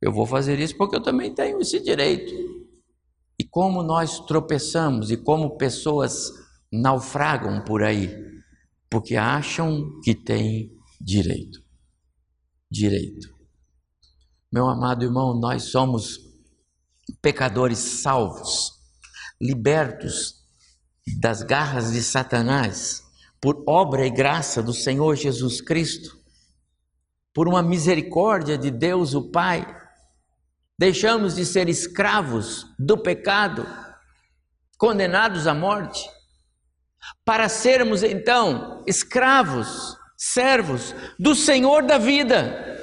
Eu 0.00 0.10
vou 0.10 0.24
fazer 0.24 0.58
isso 0.58 0.74
porque 0.78 0.96
eu 0.96 1.02
também 1.02 1.34
tenho 1.34 1.60
esse 1.60 1.78
direito. 1.78 2.32
E 3.38 3.44
como 3.44 3.82
nós 3.82 4.18
tropeçamos 4.20 5.10
e 5.10 5.18
como 5.18 5.58
pessoas 5.58 6.32
naufragam 6.72 7.62
por 7.64 7.82
aí, 7.82 8.08
porque 8.88 9.14
acham 9.14 10.00
que 10.02 10.14
têm 10.14 10.74
direito. 10.98 11.62
Direito. 12.70 13.28
Meu 14.50 14.66
amado 14.66 15.04
irmão, 15.04 15.38
nós 15.38 15.64
somos 15.64 16.18
pecadores 17.20 17.78
salvos, 17.78 18.72
libertos 19.38 20.36
das 21.20 21.42
garras 21.42 21.92
de 21.92 22.02
Satanás, 22.02 23.03
por 23.44 23.62
obra 23.66 24.06
e 24.06 24.10
graça 24.10 24.62
do 24.62 24.72
Senhor 24.72 25.16
Jesus 25.16 25.60
Cristo, 25.60 26.18
por 27.34 27.46
uma 27.46 27.62
misericórdia 27.62 28.56
de 28.56 28.70
Deus 28.70 29.12
o 29.12 29.30
Pai, 29.30 29.66
deixamos 30.78 31.34
de 31.34 31.44
ser 31.44 31.68
escravos 31.68 32.64
do 32.78 32.96
pecado, 32.96 33.66
condenados 34.78 35.46
à 35.46 35.52
morte, 35.52 36.08
para 37.22 37.46
sermos 37.50 38.02
então 38.02 38.82
escravos, 38.86 39.94
servos 40.16 40.94
do 41.18 41.34
Senhor 41.34 41.82
da 41.82 41.98
vida. 41.98 42.78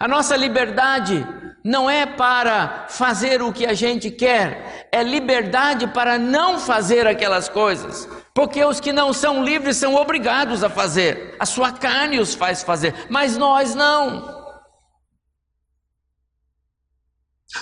A 0.00 0.08
nossa 0.08 0.34
liberdade 0.34 1.26
não 1.62 1.90
é 1.90 2.06
para 2.06 2.86
fazer 2.88 3.42
o 3.42 3.52
que 3.52 3.66
a 3.66 3.74
gente 3.74 4.10
quer, 4.10 4.88
é 4.90 5.02
liberdade 5.02 5.86
para 5.88 6.16
não 6.16 6.58
fazer 6.58 7.06
aquelas 7.06 7.50
coisas. 7.50 8.08
Porque 8.38 8.64
os 8.64 8.78
que 8.78 8.92
não 8.92 9.12
são 9.12 9.42
livres 9.42 9.78
são 9.78 9.96
obrigados 9.96 10.62
a 10.62 10.70
fazer, 10.70 11.34
a 11.40 11.44
sua 11.44 11.72
carne 11.72 12.20
os 12.20 12.34
faz 12.36 12.62
fazer, 12.62 12.94
mas 13.10 13.36
nós 13.36 13.74
não. 13.74 14.46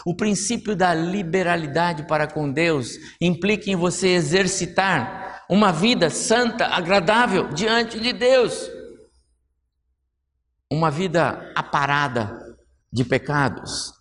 O 0.04 0.14
princípio 0.14 0.76
da 0.76 0.92
liberalidade 0.92 2.06
para 2.06 2.26
com 2.26 2.52
Deus 2.52 2.90
implica 3.18 3.70
em 3.70 3.74
você 3.74 4.08
exercitar 4.08 5.46
uma 5.48 5.72
vida 5.72 6.10
santa, 6.10 6.66
agradável 6.66 7.48
diante 7.54 7.98
de 7.98 8.12
Deus. 8.12 8.68
Uma 10.70 10.90
vida 10.90 11.54
aparada 11.56 12.38
de 12.92 13.02
pecados. 13.02 13.94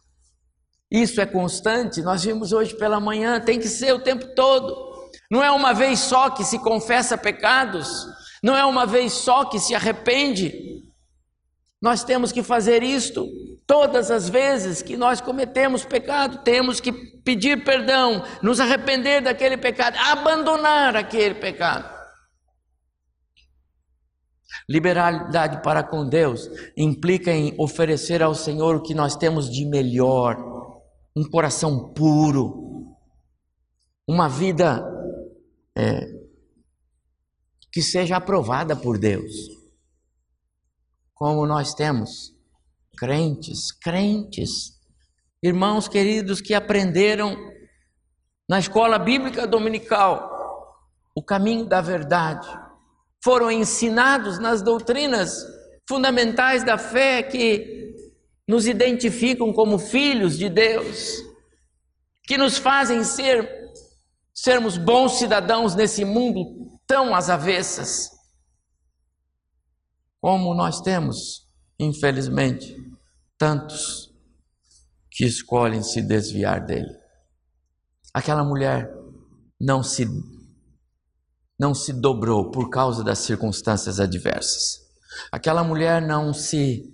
Isso 0.91 1.21
é 1.21 1.25
constante, 1.25 2.01
nós 2.01 2.25
vimos 2.25 2.51
hoje 2.51 2.75
pela 2.75 2.99
manhã, 2.99 3.39
tem 3.39 3.59
que 3.59 3.69
ser 3.69 3.93
o 3.93 4.03
tempo 4.03 4.35
todo. 4.35 4.84
Não 5.29 5.43
é 5.43 5.51
uma 5.51 5.73
vez 5.73 5.99
só 5.99 6.29
que 6.29 6.43
se 6.43 6.59
confessa 6.59 7.17
pecados, 7.17 8.05
não 8.43 8.55
é 8.55 8.65
uma 8.65 8.85
vez 8.85 9.13
só 9.13 9.45
que 9.45 9.59
se 9.59 9.73
arrepende. 9.73 10.83
Nós 11.81 12.03
temos 12.03 12.31
que 12.31 12.43
fazer 12.43 12.83
isto 12.83 13.27
todas 13.67 14.11
as 14.11 14.29
vezes 14.29 14.81
que 14.81 14.95
nós 14.95 15.19
cometemos 15.19 15.83
pecado, 15.83 16.43
temos 16.43 16.79
que 16.79 16.91
pedir 16.91 17.63
perdão, 17.63 18.23
nos 18.41 18.59
arrepender 18.59 19.21
daquele 19.21 19.57
pecado, 19.57 19.97
abandonar 19.97 20.95
aquele 20.95 21.35
pecado. 21.35 21.93
Liberalidade 24.69 25.61
para 25.61 25.83
com 25.83 26.07
Deus 26.07 26.49
implica 26.75 27.31
em 27.31 27.53
oferecer 27.57 28.23
ao 28.23 28.33
Senhor 28.33 28.75
o 28.75 28.81
que 28.81 28.95
nós 28.95 29.15
temos 29.15 29.49
de 29.49 29.65
melhor, 29.65 30.37
um 31.15 31.23
coração 31.23 31.93
puro, 31.93 32.95
uma 34.07 34.27
vida 34.27 34.94
é, 35.77 36.07
que 37.71 37.81
seja 37.81 38.17
aprovada 38.17 38.75
por 38.75 38.97
Deus, 38.97 39.33
como 41.13 41.45
nós 41.45 41.73
temos 41.73 42.33
crentes, 42.97 43.71
crentes 43.71 44.75
irmãos 45.43 45.87
queridos 45.87 46.41
que 46.41 46.53
aprenderam 46.53 47.35
na 48.49 48.59
escola 48.59 48.97
bíblica 48.97 49.45
dominical 49.45 50.31
o 51.15 51.23
caminho 51.23 51.65
da 51.65 51.81
verdade, 51.81 52.47
foram 53.23 53.49
ensinados 53.49 54.37
nas 54.39 54.61
doutrinas 54.61 55.45
fundamentais 55.87 56.63
da 56.63 56.77
fé 56.77 57.23
que 57.23 57.93
nos 58.47 58.67
identificam 58.67 59.53
como 59.53 59.79
filhos 59.79 60.37
de 60.37 60.49
Deus, 60.49 61.23
que 62.23 62.37
nos 62.37 62.57
fazem 62.57 63.03
ser 63.03 63.64
sermos 64.35 64.77
bons 64.77 65.13
cidadãos 65.13 65.73
nesse 65.73 66.03
mundo 66.03 66.77
tão 66.85 67.15
às 67.15 67.29
avessas. 67.29 68.11
Como 70.19 70.53
nós 70.53 70.81
temos, 70.81 71.47
infelizmente, 71.79 72.75
tantos 73.37 74.13
que 75.09 75.25
escolhem 75.25 75.81
se 75.81 76.01
desviar 76.01 76.65
dele. 76.65 76.93
Aquela 78.13 78.43
mulher 78.43 78.91
não 79.59 79.81
se 79.81 80.05
não 81.57 81.73
se 81.73 81.93
dobrou 81.93 82.51
por 82.51 82.69
causa 82.69 83.01
das 83.01 83.19
circunstâncias 83.19 83.97
adversas. 83.97 84.81
Aquela 85.31 85.63
mulher 85.63 86.01
não 86.01 86.33
se 86.33 86.91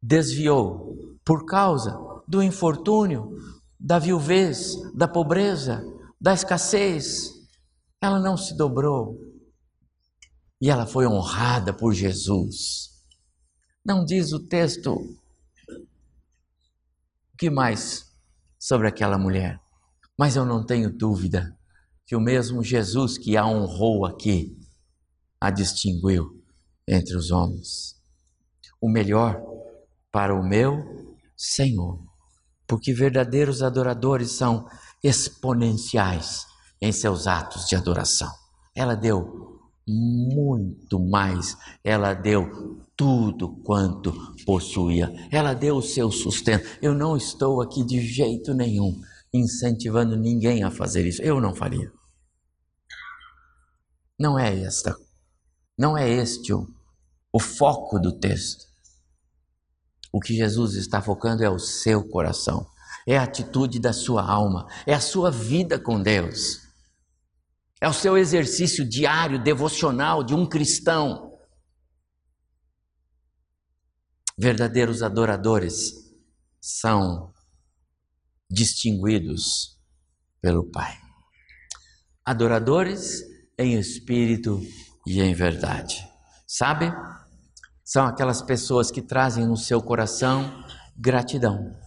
desviou 0.00 0.96
por 1.22 1.44
causa 1.44 1.94
do 2.26 2.42
infortúnio, 2.42 3.36
da 3.78 3.98
viuvez, 3.98 4.72
da 4.94 5.06
pobreza, 5.06 5.84
da 6.22 6.32
escassez. 6.32 7.32
Ela 8.00 8.20
não 8.20 8.36
se 8.36 8.56
dobrou. 8.56 9.18
E 10.60 10.70
ela 10.70 10.86
foi 10.86 11.04
honrada 11.04 11.74
por 11.74 11.92
Jesus. 11.92 12.92
Não 13.84 14.04
diz 14.04 14.32
o 14.32 14.46
texto. 14.46 14.94
O 14.94 15.16
que 17.36 17.50
mais 17.50 18.06
sobre 18.56 18.86
aquela 18.86 19.18
mulher? 19.18 19.60
Mas 20.16 20.36
eu 20.36 20.44
não 20.44 20.64
tenho 20.64 20.96
dúvida 20.96 21.58
que 22.06 22.14
o 22.14 22.20
mesmo 22.20 22.62
Jesus 22.62 23.18
que 23.18 23.36
a 23.36 23.44
honrou 23.44 24.06
aqui, 24.06 24.56
a 25.40 25.50
distinguiu 25.50 26.40
entre 26.86 27.16
os 27.16 27.32
homens. 27.32 28.00
O 28.80 28.88
melhor 28.88 29.42
para 30.12 30.32
o 30.32 30.46
meu 30.46 31.16
Senhor. 31.36 32.00
Porque 32.64 32.94
verdadeiros 32.94 33.60
adoradores 33.60 34.30
são 34.30 34.68
exponenciais 35.02 36.46
em 36.80 36.92
seus 36.92 37.26
atos 37.26 37.66
de 37.66 37.76
adoração. 37.76 38.30
Ela 38.74 38.94
deu 38.94 39.60
muito 39.86 40.98
mais, 41.00 41.56
ela 41.82 42.14
deu 42.14 42.84
tudo 42.96 43.56
quanto 43.62 44.12
possuía, 44.44 45.12
ela 45.30 45.54
deu 45.54 45.76
o 45.76 45.82
seu 45.82 46.10
sustento. 46.10 46.66
Eu 46.80 46.94
não 46.94 47.16
estou 47.16 47.60
aqui 47.60 47.84
de 47.84 48.00
jeito 48.00 48.54
nenhum 48.54 49.00
incentivando 49.32 50.16
ninguém 50.16 50.62
a 50.62 50.70
fazer 50.70 51.06
isso, 51.06 51.22
eu 51.22 51.40
não 51.40 51.54
faria. 51.54 51.90
Não 54.18 54.38
é 54.38 54.60
esta, 54.60 54.94
não 55.76 55.96
é 55.96 56.08
este 56.08 56.52
o, 56.52 56.68
o 57.32 57.40
foco 57.40 57.98
do 57.98 58.12
texto. 58.12 58.66
O 60.12 60.20
que 60.20 60.34
Jesus 60.34 60.74
está 60.74 61.00
focando 61.00 61.42
é 61.42 61.48
o 61.48 61.58
seu 61.58 62.06
coração, 62.06 62.66
é 63.06 63.16
a 63.16 63.22
atitude 63.22 63.78
da 63.78 63.92
sua 63.92 64.22
alma, 64.22 64.66
é 64.86 64.94
a 64.94 65.00
sua 65.00 65.30
vida 65.30 65.78
com 65.78 66.00
Deus, 66.00 66.60
é 67.80 67.88
o 67.88 67.92
seu 67.92 68.16
exercício 68.16 68.88
diário, 68.88 69.42
devocional 69.42 70.22
de 70.22 70.34
um 70.34 70.48
cristão. 70.48 71.32
Verdadeiros 74.38 75.02
adoradores 75.02 75.92
são 76.60 77.32
distinguidos 78.48 79.80
pelo 80.40 80.70
Pai. 80.70 80.96
Adoradores 82.24 83.22
em 83.58 83.78
espírito 83.78 84.60
e 85.06 85.20
em 85.20 85.34
verdade. 85.34 86.08
Sabe? 86.46 86.92
São 87.84 88.06
aquelas 88.06 88.40
pessoas 88.40 88.90
que 88.90 89.02
trazem 89.02 89.46
no 89.46 89.56
seu 89.56 89.82
coração 89.82 90.64
gratidão. 90.96 91.81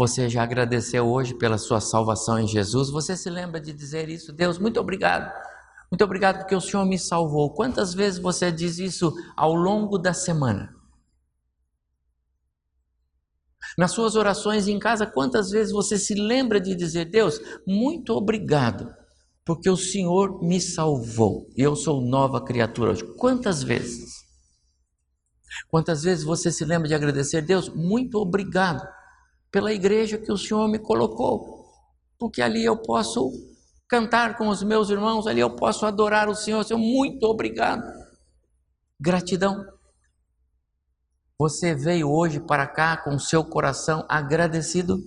Você 0.00 0.30
já 0.30 0.42
agradeceu 0.42 1.06
hoje 1.06 1.34
pela 1.34 1.58
sua 1.58 1.78
salvação 1.78 2.38
em 2.38 2.48
Jesus? 2.48 2.88
Você 2.88 3.14
se 3.14 3.28
lembra 3.28 3.60
de 3.60 3.70
dizer 3.70 4.08
isso? 4.08 4.32
Deus, 4.32 4.58
muito 4.58 4.80
obrigado. 4.80 5.30
Muito 5.90 6.02
obrigado 6.02 6.38
porque 6.38 6.54
o 6.54 6.60
Senhor 6.60 6.86
me 6.86 6.98
salvou. 6.98 7.52
Quantas 7.52 7.92
vezes 7.92 8.18
você 8.18 8.50
diz 8.50 8.78
isso 8.78 9.12
ao 9.36 9.54
longo 9.54 9.98
da 9.98 10.14
semana? 10.14 10.74
Nas 13.76 13.92
suas 13.92 14.16
orações 14.16 14.68
em 14.68 14.78
casa, 14.78 15.06
quantas 15.06 15.50
vezes 15.50 15.70
você 15.70 15.98
se 15.98 16.14
lembra 16.14 16.58
de 16.58 16.74
dizer: 16.74 17.04
Deus, 17.04 17.38
muito 17.66 18.14
obrigado 18.14 18.90
porque 19.44 19.68
o 19.68 19.76
Senhor 19.76 20.42
me 20.42 20.62
salvou 20.62 21.46
e 21.54 21.60
eu 21.60 21.76
sou 21.76 22.00
nova 22.00 22.42
criatura 22.42 22.92
hoje. 22.92 23.04
Quantas 23.18 23.62
vezes? 23.62 24.24
Quantas 25.68 26.04
vezes 26.04 26.24
você 26.24 26.50
se 26.50 26.64
lembra 26.64 26.88
de 26.88 26.94
agradecer 26.94 27.42
Deus? 27.42 27.68
Muito 27.68 28.16
obrigado 28.16 28.82
pela 29.50 29.72
igreja 29.72 30.18
que 30.18 30.30
o 30.30 30.38
Senhor 30.38 30.68
me 30.68 30.78
colocou, 30.78 31.66
porque 32.18 32.40
ali 32.40 32.64
eu 32.64 32.76
posso 32.76 33.30
cantar 33.88 34.36
com 34.36 34.48
os 34.48 34.62
meus 34.62 34.88
irmãos, 34.88 35.26
ali 35.26 35.40
eu 35.40 35.56
posso 35.56 35.84
adorar 35.84 36.28
o 36.28 36.34
Senhor. 36.34 36.62
Senhor, 36.64 36.78
muito 36.78 37.24
obrigado. 37.24 37.82
Gratidão. 39.00 39.64
Você 41.38 41.74
veio 41.74 42.08
hoje 42.08 42.38
para 42.38 42.66
cá 42.66 42.96
com 42.98 43.18
seu 43.18 43.42
coração 43.42 44.04
agradecido? 44.08 44.98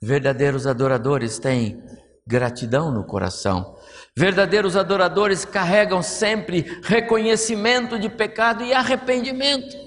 Verdadeiros 0.00 0.66
adoradores 0.66 1.38
têm 1.38 1.82
gratidão 2.26 2.90
no 2.90 3.04
coração. 3.04 3.76
Verdadeiros 4.16 4.76
adoradores 4.76 5.44
carregam 5.44 6.02
sempre 6.02 6.80
reconhecimento 6.82 7.98
de 7.98 8.08
pecado 8.08 8.64
e 8.64 8.72
arrependimento. 8.72 9.83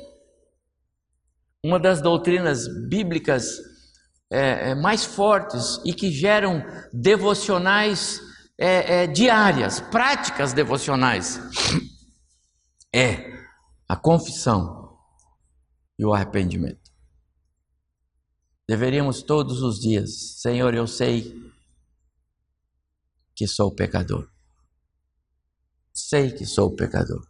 Uma 1.63 1.79
das 1.79 2.01
doutrinas 2.01 2.67
bíblicas 2.87 3.59
é, 4.31 4.71
é, 4.71 4.75
mais 4.75 5.05
fortes 5.05 5.79
e 5.85 5.93
que 5.93 6.11
geram 6.11 6.63
devocionais 6.93 8.19
é, 8.57 9.03
é 9.03 9.07
diárias, 9.07 9.79
práticas 9.79 10.53
devocionais, 10.53 11.39
é 12.93 13.37
a 13.87 13.95
confissão 13.95 14.97
e 15.97 16.05
o 16.05 16.13
arrependimento. 16.13 16.91
Deveríamos 18.67 19.23
todos 19.23 19.61
os 19.61 19.79
dias, 19.79 20.41
Senhor, 20.41 20.73
eu 20.73 20.85
sei 20.85 21.33
que 23.33 23.47
sou 23.47 23.73
pecador. 23.73 24.29
Sei 25.93 26.31
que 26.31 26.45
sou 26.45 26.75
pecador. 26.75 27.25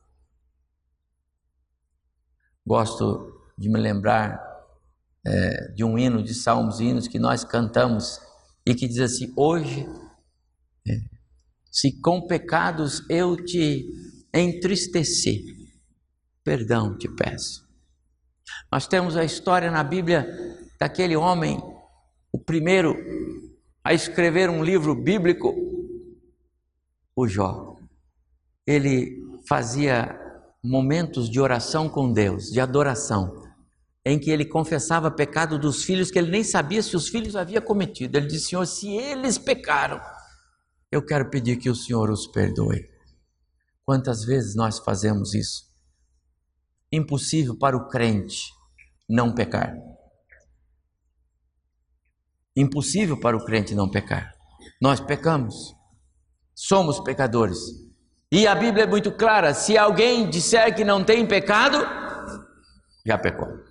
Gosto 2.66 3.37
de 3.58 3.70
me 3.70 3.80
lembrar 3.80 4.40
é, 5.26 5.72
de 5.74 5.84
um 5.84 5.98
hino 5.98 6.24
de 6.24 6.34
salmos 6.34 6.80
hinos 6.80 7.08
que 7.08 7.20
nós 7.20 7.44
cantamos 7.44 8.20
e 8.66 8.76
que 8.76 8.88
diz 8.88 9.00
assim: 9.00 9.34
Hoje, 9.36 9.88
é, 10.88 11.00
se 11.72 12.00
com 12.02 12.28
pecados 12.28 13.04
eu 13.10 13.36
te 13.36 13.86
entristeci, 14.34 15.74
perdão 16.44 16.98
te 16.98 17.10
peço. 17.10 17.68
Nós 18.72 18.88
temos 18.88 19.18
a 19.18 19.24
história 19.24 19.72
na 19.72 19.84
Bíblia 19.84 20.28
daquele 20.80 21.16
homem, 21.16 21.60
o 22.32 22.40
primeiro 22.40 22.96
a 23.84 23.94
escrever 23.94 24.50
um 24.50 24.64
livro 24.64 24.94
bíblico, 24.94 25.54
o 27.16 27.28
Jó. 27.28 27.78
Ele 28.66 29.18
fazia 29.48 30.20
momentos 30.64 31.30
de 31.30 31.40
oração 31.40 31.88
com 31.88 32.12
Deus, 32.12 32.52
de 32.52 32.60
adoração, 32.60 33.47
em 34.10 34.18
que 34.18 34.32
ele 34.32 34.46
confessava 34.46 35.12
pecado 35.12 35.60
dos 35.60 35.84
filhos 35.84 36.10
que 36.10 36.18
ele 36.18 36.32
nem 36.32 36.44
sabia 36.44 36.82
se 36.82 36.96
os 36.96 37.10
filhos 37.10 37.36
haviam 37.36 37.62
cometido. 37.62 38.18
Ele 38.18 38.28
disse: 38.28 38.50
Senhor, 38.50 38.66
se 38.66 38.88
eles 38.88 39.38
pecaram, 39.38 40.00
eu 40.90 41.06
quero 41.06 41.30
pedir 41.30 41.58
que 41.58 41.70
o 41.70 41.76
Senhor 41.76 42.10
os 42.10 42.26
perdoe. 42.26 42.90
Quantas 43.86 44.24
vezes 44.24 44.56
nós 44.56 44.80
fazemos 44.80 45.34
isso? 45.34 45.64
Impossível 46.90 47.58
para 47.58 47.76
o 47.76 47.90
crente 47.90 48.44
não 49.10 49.36
pecar. 49.36 49.76
Impossível 52.56 53.20
para 53.20 53.36
o 53.36 53.44
crente 53.44 53.76
não 53.76 53.92
pecar. 53.92 54.34
Nós 54.82 55.02
pecamos. 55.02 55.76
Somos 56.56 57.02
pecadores. 57.02 57.60
E 58.32 58.48
a 58.48 58.56
Bíblia 58.56 58.86
é 58.86 58.88
muito 58.88 59.12
clara: 59.12 59.54
se 59.54 59.78
alguém 59.78 60.30
disser 60.30 60.74
que 60.74 60.86
não 60.86 61.04
tem 61.04 61.28
pecado, 61.28 61.78
já 63.06 63.18
pecou. 63.18 63.67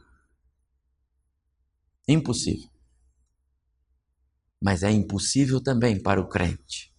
Impossível. 2.09 2.71
Mas 4.63 4.83
é 4.83 4.91
impossível 4.91 5.61
também 5.61 6.03
para 6.03 6.21
o 6.21 6.29
crente 6.29 6.97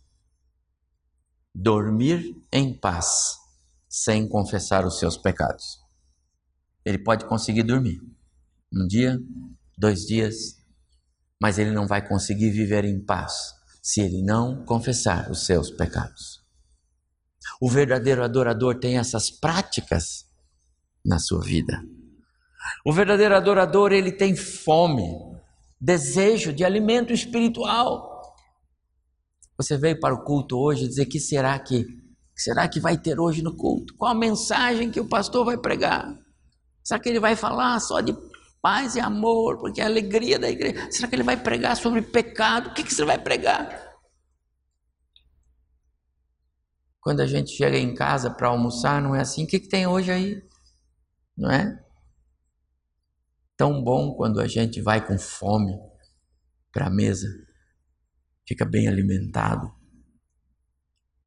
dormir 1.60 2.36
em 2.54 2.72
paz 2.72 3.36
sem 3.90 4.30
confessar 4.30 4.86
os 4.86 5.00
seus 5.00 5.18
pecados. 5.18 5.80
Ele 6.86 7.00
pode 7.00 7.26
conseguir 7.26 7.64
dormir 7.64 8.00
um 8.72 8.86
dia, 8.86 9.20
dois 9.76 10.06
dias, 10.06 10.64
mas 11.42 11.58
ele 11.58 11.72
não 11.72 11.88
vai 11.88 12.08
conseguir 12.08 12.52
viver 12.52 12.86
em 12.86 13.04
paz 13.04 13.56
se 13.82 14.02
ele 14.02 14.22
não 14.22 14.64
confessar 14.66 15.32
os 15.32 15.46
seus 15.46 15.72
pecados. 15.72 16.46
O 17.60 17.70
verdadeiro 17.70 18.24
adorador 18.24 18.80
tem 18.80 19.00
essas 19.00 19.32
práticas 19.32 20.30
na 21.04 21.18
sua 21.18 21.42
vida. 21.42 21.84
O 22.86 22.94
verdadeiro 22.94 23.36
adorador, 23.36 23.92
ele 23.92 24.12
tem 24.12 24.36
fome, 24.36 25.08
desejo 25.80 26.54
de 26.54 26.64
alimento 26.64 27.14
espiritual. 27.14 28.22
Você 29.58 29.78
veio 29.78 30.00
para 30.00 30.14
o 30.14 30.24
culto 30.24 30.58
hoje 30.58 30.88
dizer 30.88 31.06
que 31.06 31.20
será 31.20 31.58
que 31.60 31.86
será 32.36 32.68
que 32.68 32.80
vai 32.80 32.98
ter 32.98 33.20
hoje 33.20 33.42
no 33.42 33.56
culto? 33.56 33.96
Qual 33.98 34.12
a 34.12 34.16
mensagem 34.16 34.92
que 34.92 35.00
o 35.00 35.10
pastor 35.10 35.44
vai 35.44 35.58
pregar? 35.58 36.16
Será 36.84 37.00
que 37.00 37.10
ele 37.10 37.20
vai 37.20 37.36
falar 37.36 37.80
só 37.80 38.00
de 38.00 38.16
paz 38.62 38.96
e 38.96 39.00
amor, 39.00 39.58
porque 39.58 39.82
é 39.82 39.84
a 39.84 39.88
alegria 39.88 40.38
da 40.38 40.50
igreja? 40.50 40.88
Será 40.92 41.08
que 41.08 41.16
ele 41.16 41.24
vai 41.24 41.36
pregar 41.36 41.76
sobre 41.76 42.02
pecado? 42.02 42.70
O 42.70 42.74
que, 42.74 42.84
que 42.84 42.94
você 42.94 43.04
vai 43.04 43.18
pregar? 43.18 43.88
Quando 47.02 47.22
a 47.22 47.26
gente 47.26 47.52
chega 47.52 47.78
em 47.78 47.94
casa 47.96 48.30
para 48.30 48.50
almoçar, 48.50 49.02
não 49.02 49.16
é 49.16 49.22
assim? 49.22 49.46
O 49.46 49.48
que, 49.48 49.60
que 49.60 49.70
tem 49.70 49.88
hoje 49.88 50.12
aí? 50.12 50.42
Não 51.38 51.50
é? 51.50 51.87
Tão 53.58 53.84
bom 53.84 54.14
quando 54.16 54.40
a 54.40 54.48
gente 54.48 54.80
vai 54.80 55.06
com 55.06 55.18
fome 55.18 55.74
para 56.72 56.86
a 56.86 56.92
mesa, 56.92 57.28
fica 58.48 58.64
bem 58.64 58.88
alimentado. 58.88 59.72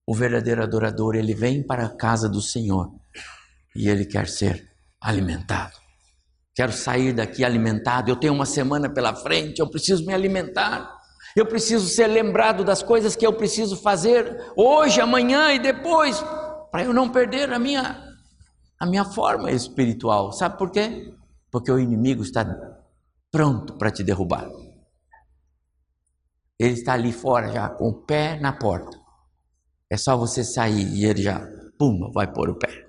O 0.07 0.14
verdadeiro 0.14 0.62
adorador, 0.62 1.16
ele 1.16 1.35
vem 1.35 1.61
para 1.66 1.87
a 1.87 1.97
casa 1.97 2.28
do 2.28 2.41
Senhor 2.41 2.89
e 3.74 3.89
ele 3.89 4.07
quer 4.07 4.28
ser 4.28 4.70
alimentado. 5.01 5.76
Quero 6.55 6.72
sair 6.72 7.12
daqui 7.12 7.45
alimentado. 7.45 8.11
Eu 8.11 8.16
tenho 8.16 8.33
uma 8.33 8.47
semana 8.47 8.89
pela 8.89 9.14
frente, 9.14 9.59
eu 9.59 9.68
preciso 9.68 10.07
me 10.07 10.14
alimentar. 10.14 10.99
Eu 11.35 11.47
preciso 11.47 11.87
ser 11.89 12.07
lembrado 12.07 12.64
das 12.64 12.83
coisas 12.83 13.16
que 13.16 13.26
eu 13.26 13.33
preciso 13.33 13.76
fazer 13.76 14.53
hoje, 14.57 15.01
amanhã 15.01 15.53
e 15.53 15.59
depois, 15.59 16.20
para 16.70 16.85
eu 16.85 16.93
não 16.93 17.09
perder 17.09 17.53
a 17.53 17.59
minha 17.59 18.09
a 18.78 18.87
minha 18.87 19.05
forma 19.05 19.51
espiritual. 19.51 20.33
Sabe 20.33 20.57
por 20.57 20.70
quê? 20.70 21.12
Porque 21.51 21.71
o 21.71 21.79
inimigo 21.79 22.23
está 22.23 22.45
pronto 23.31 23.77
para 23.77 23.91
te 23.91 24.03
derrubar. 24.03 24.49
Ele 26.59 26.75
está 26.75 26.93
ali 26.93 27.13
fora 27.13 27.51
já 27.51 27.69
com 27.69 27.89
o 27.89 28.05
pé 28.05 28.39
na 28.39 28.53
porta. 28.53 28.99
É 29.89 29.97
só 29.97 30.17
você 30.17 30.45
sair 30.45 30.87
e 30.95 31.05
ele 31.05 31.23
já, 31.23 31.41
pum, 31.79 32.11
vai 32.13 32.31
pôr 32.31 32.51
o 32.51 32.59
pé. 32.59 32.87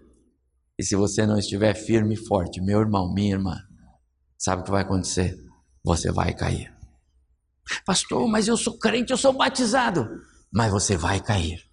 E 0.78 0.84
se 0.84 0.96
você 0.96 1.26
não 1.26 1.38
estiver 1.38 1.74
firme 1.74 2.16
e 2.16 2.18
forte, 2.18 2.62
meu 2.62 2.80
irmão, 2.82 3.14
minha 3.14 3.34
irmã, 3.34 3.56
sabe 4.38 4.62
o 4.62 4.66
que 4.66 4.72
vai 4.72 4.82
acontecer? 4.82 5.38
Você 5.84 6.12
vai 6.12 6.34
cair. 6.34 6.72
Pastor, 7.86 8.28
mas 8.28 8.48
eu 8.48 8.58
sou 8.58 8.78
crente, 8.78 9.12
eu 9.12 9.18
sou 9.18 9.34
batizado. 9.34 10.08
Mas 10.54 10.72
você 10.72 10.98
vai 10.98 11.20
cair. 11.20 11.71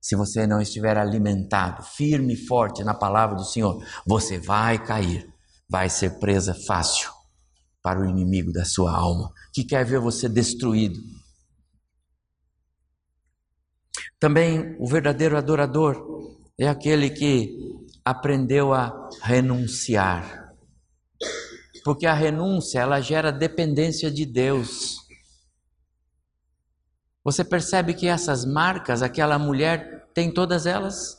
Se 0.00 0.16
você 0.16 0.46
não 0.46 0.60
estiver 0.60 0.96
alimentado, 0.96 1.82
firme 1.82 2.34
e 2.34 2.46
forte 2.46 2.82
na 2.82 2.94
palavra 2.94 3.36
do 3.36 3.44
Senhor, 3.44 3.84
você 4.06 4.38
vai 4.38 4.82
cair. 4.82 5.28
Vai 5.68 5.88
ser 5.88 6.18
presa 6.18 6.54
fácil 6.66 7.10
para 7.82 8.00
o 8.00 8.06
inimigo 8.06 8.52
da 8.52 8.64
sua 8.64 8.92
alma, 8.94 9.32
que 9.52 9.64
quer 9.64 9.84
ver 9.84 10.00
você 10.00 10.28
destruído. 10.28 10.98
Também 14.18 14.76
o 14.78 14.86
verdadeiro 14.86 15.36
adorador 15.36 16.36
é 16.58 16.68
aquele 16.68 17.10
que 17.10 17.56
aprendeu 18.04 18.72
a 18.74 19.08
renunciar 19.22 20.40
porque 21.84 22.06
a 22.06 22.14
renúncia 22.14 22.80
ela 22.80 23.00
gera 23.00 23.32
dependência 23.32 24.10
de 24.10 24.26
Deus. 24.26 24.99
Você 27.30 27.44
percebe 27.44 27.94
que 27.94 28.08
essas 28.08 28.44
marcas 28.44 29.02
aquela 29.02 29.38
mulher 29.38 30.10
tem 30.12 30.34
todas 30.34 30.66
elas? 30.66 31.16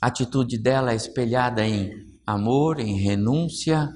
A 0.00 0.06
atitude 0.06 0.56
dela 0.56 0.92
é 0.92 0.96
espelhada 0.96 1.62
em 1.62 1.92
amor, 2.26 2.80
em 2.80 2.96
renúncia, 2.96 3.86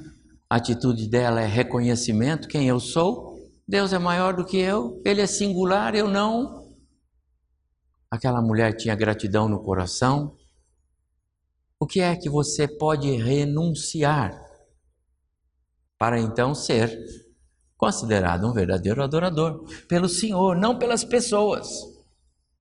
a 0.51 0.57
atitude 0.57 1.09
dela 1.09 1.41
é 1.41 1.47
reconhecimento, 1.47 2.47
quem 2.47 2.69
eu 2.69 2.79
sou, 2.79 3.39
Deus 3.67 3.95
é 3.95 3.99
maior 3.99 4.37
do 4.37 4.45
que 4.45 4.59
eu, 4.59 5.01
Ele 5.03 5.23
é 5.23 5.27
singular, 5.27 5.95
eu 5.95 6.07
não. 6.07 6.77
Aquela 8.11 8.43
mulher 8.43 8.77
tinha 8.77 8.95
gratidão 8.95 9.49
no 9.49 9.63
coração. 9.63 10.37
O 11.81 11.87
que 11.87 12.03
é 12.03 12.15
que 12.17 12.29
você 12.29 12.69
pode 12.69 13.11
renunciar 13.13 14.39
para 15.99 16.21
então 16.21 16.55
ser 16.55 17.22
considerado 17.83 18.47
um 18.47 18.53
verdadeiro 18.53 19.03
adorador 19.03 19.65
pelo 19.89 20.09
Senhor, 20.09 20.55
não 20.55 20.79
pelas 20.79 21.03
pessoas. 21.03 21.69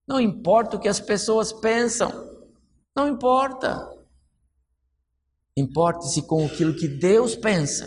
Não 0.04 0.20
importa 0.20 0.76
o 0.76 0.80
que 0.80 0.88
as 0.88 0.98
pessoas 0.98 1.52
pensam, 1.52 2.10
não 2.96 3.06
importa. 3.06 3.88
Importe-se 5.56 6.22
com 6.22 6.44
aquilo 6.44 6.74
que 6.74 6.88
Deus 6.88 7.36
pensa. 7.36 7.86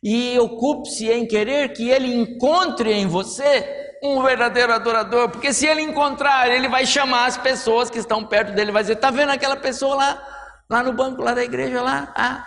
E 0.00 0.38
ocupe-se 0.38 1.10
em 1.10 1.26
querer 1.26 1.72
que 1.72 1.90
Ele 1.90 2.14
encontre 2.14 2.92
em 2.92 3.08
você 3.08 3.96
um 4.04 4.22
verdadeiro 4.22 4.72
adorador, 4.72 5.30
porque 5.30 5.52
se 5.52 5.66
Ele 5.66 5.82
encontrar, 5.82 6.48
Ele 6.48 6.68
vai 6.68 6.86
chamar 6.86 7.26
as 7.26 7.36
pessoas 7.36 7.90
que 7.90 7.98
estão 7.98 8.24
perto 8.24 8.54
dele, 8.54 8.70
vai 8.70 8.84
dizer: 8.84 8.92
está 8.92 9.10
vendo 9.10 9.30
aquela 9.30 9.56
pessoa 9.56 9.96
lá, 9.96 10.28
lá 10.70 10.84
no 10.84 10.92
banco 10.92 11.22
lá 11.22 11.34
da 11.34 11.42
igreja 11.42 11.82
lá? 11.82 12.12
Ah, 12.14 12.46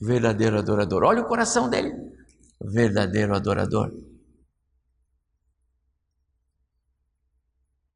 verdadeiro 0.00 0.58
adorador. 0.58 1.02
Olha 1.04 1.20
o 1.20 1.28
coração 1.28 1.68
dele, 1.68 1.92
verdadeiro 2.60 3.34
adorador. 3.34 3.92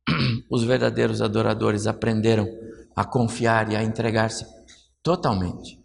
Os 0.50 0.64
verdadeiros 0.64 1.20
adoradores 1.20 1.86
aprenderam 1.86 2.48
a 2.94 3.04
confiar 3.04 3.70
e 3.70 3.76
a 3.76 3.82
entregar-se 3.82 4.44
totalmente 5.02 5.78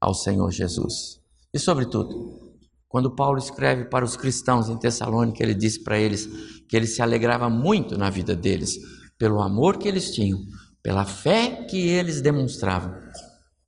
ao 0.00 0.14
Senhor 0.14 0.50
Jesus. 0.50 1.20
E, 1.52 1.58
sobretudo, 1.58 2.56
quando 2.88 3.14
Paulo 3.14 3.38
escreve 3.38 3.84
para 3.86 4.04
os 4.04 4.16
cristãos 4.16 4.68
em 4.68 4.78
Tessalônica, 4.78 5.42
ele 5.42 5.54
disse 5.54 5.82
para 5.82 5.98
eles 5.98 6.26
que 6.68 6.76
ele 6.76 6.86
se 6.86 7.00
alegrava 7.00 7.48
muito 7.48 7.96
na 7.96 8.10
vida 8.10 8.34
deles, 8.34 8.76
pelo 9.16 9.40
amor 9.40 9.78
que 9.78 9.88
eles 9.88 10.12
tinham, 10.12 10.40
pela 10.82 11.04
fé 11.04 11.64
que 11.64 11.88
eles 11.88 12.20
demonstravam 12.20 12.94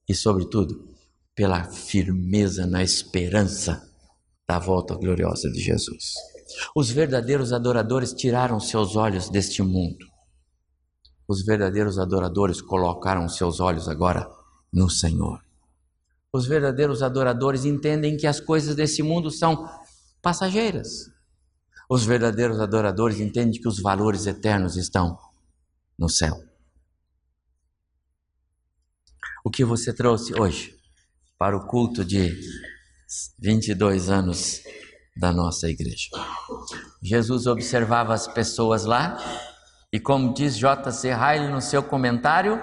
e, 0.09 0.14
sobretudo, 0.14 0.89
pela 1.35 1.64
firmeza 1.64 2.66
na 2.66 2.83
esperança 2.83 3.86
da 4.49 4.59
volta 4.59 4.94
gloriosa 4.94 5.51
de 5.51 5.61
Jesus. 5.61 6.14
Os 6.74 6.90
verdadeiros 6.90 7.53
adoradores 7.53 8.12
tiraram 8.12 8.61
seus 8.61 8.94
olhos 8.94 9.28
deste 9.28 9.62
mundo. 9.62 10.07
Os 11.28 11.44
verdadeiros 11.44 11.99
adoradores 11.99 12.61
colocaram 12.61 13.28
seus 13.28 13.59
olhos 13.59 13.88
agora 13.88 14.30
no 14.72 14.88
Senhor. 14.88 15.44
Os 16.32 16.47
verdadeiros 16.47 17.03
adoradores 17.03 17.64
entendem 17.64 18.16
que 18.16 18.26
as 18.26 18.38
coisas 18.38 18.76
desse 18.76 19.03
mundo 19.03 19.30
são 19.30 19.68
passageiras. 20.22 21.11
Os 21.90 22.05
verdadeiros 22.05 22.61
adoradores 22.61 23.18
entendem 23.18 23.61
que 23.61 23.68
os 23.68 23.80
valores 23.80 24.26
eternos 24.26 24.76
estão 24.76 25.18
no 25.99 26.09
céu. 26.09 26.36
O 29.44 29.51
que 29.51 29.64
você 29.64 29.92
trouxe 29.92 30.38
hoje? 30.38 30.76
para 31.38 31.57
o 31.57 31.66
culto 31.66 32.05
de 32.05 32.34
22 33.38 34.11
anos 34.11 34.62
da 35.16 35.32
nossa 35.32 35.68
igreja. 35.68 36.09
Jesus 37.02 37.46
observava 37.46 38.12
as 38.12 38.26
pessoas 38.26 38.84
lá 38.84 39.16
e, 39.92 39.98
como 40.00 40.34
diz 40.34 40.57
J.C. 40.59 41.14
Riley 41.14 41.50
no 41.50 41.61
seu 41.61 41.82
comentário, 41.82 42.61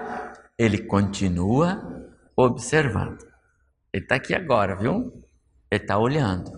ele 0.58 0.86
continua 0.86 1.82
observando. 2.36 3.24
Ele 3.94 4.04
está 4.04 4.16
aqui 4.16 4.34
agora, 4.34 4.76
viu? 4.76 5.24
Ele 5.72 5.82
está 5.82 5.98
olhando, 5.98 6.52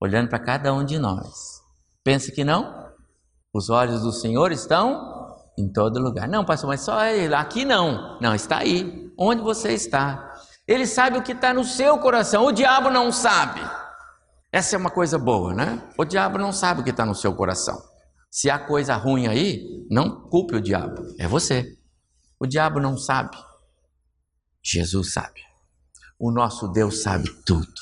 olhando 0.00 0.28
para 0.28 0.38
cada 0.38 0.72
um 0.72 0.84
de 0.84 0.98
nós. 0.98 1.60
Pensa 2.04 2.32
que 2.32 2.44
não? 2.44 2.90
Os 3.52 3.68
olhos 3.68 4.02
do 4.02 4.12
Senhor 4.12 4.50
estão 4.50 5.36
em 5.58 5.70
todo 5.70 6.00
lugar. 6.00 6.26
Não, 6.28 6.44
pastor, 6.44 6.68
mas 6.68 6.80
só 6.80 7.04
ele. 7.04 7.34
Aqui 7.34 7.64
não. 7.64 8.18
Não, 8.20 8.34
está 8.34 8.58
aí. 8.58 9.12
Onde 9.18 9.42
você 9.42 9.72
está? 9.72 10.31
Ele 10.66 10.86
sabe 10.86 11.18
o 11.18 11.22
que 11.22 11.32
está 11.32 11.52
no 11.52 11.64
seu 11.64 11.98
coração, 11.98 12.44
o 12.44 12.52
diabo 12.52 12.90
não 12.90 13.10
sabe. 13.10 13.60
Essa 14.50 14.76
é 14.76 14.78
uma 14.78 14.90
coisa 14.90 15.18
boa, 15.18 15.54
né? 15.54 15.82
O 15.98 16.04
diabo 16.04 16.38
não 16.38 16.52
sabe 16.52 16.80
o 16.80 16.84
que 16.84 16.90
está 16.90 17.04
no 17.04 17.14
seu 17.14 17.34
coração. 17.34 17.82
Se 18.30 18.48
há 18.48 18.58
coisa 18.58 18.94
ruim 18.96 19.26
aí, 19.26 19.86
não 19.90 20.28
culpe 20.28 20.54
o 20.54 20.60
diabo, 20.60 21.14
é 21.18 21.26
você. 21.26 21.76
O 22.38 22.46
diabo 22.46 22.80
não 22.80 22.96
sabe. 22.96 23.36
Jesus 24.62 25.12
sabe. 25.12 25.40
O 26.18 26.30
nosso 26.30 26.68
Deus 26.68 27.02
sabe 27.02 27.28
tudo. 27.44 27.72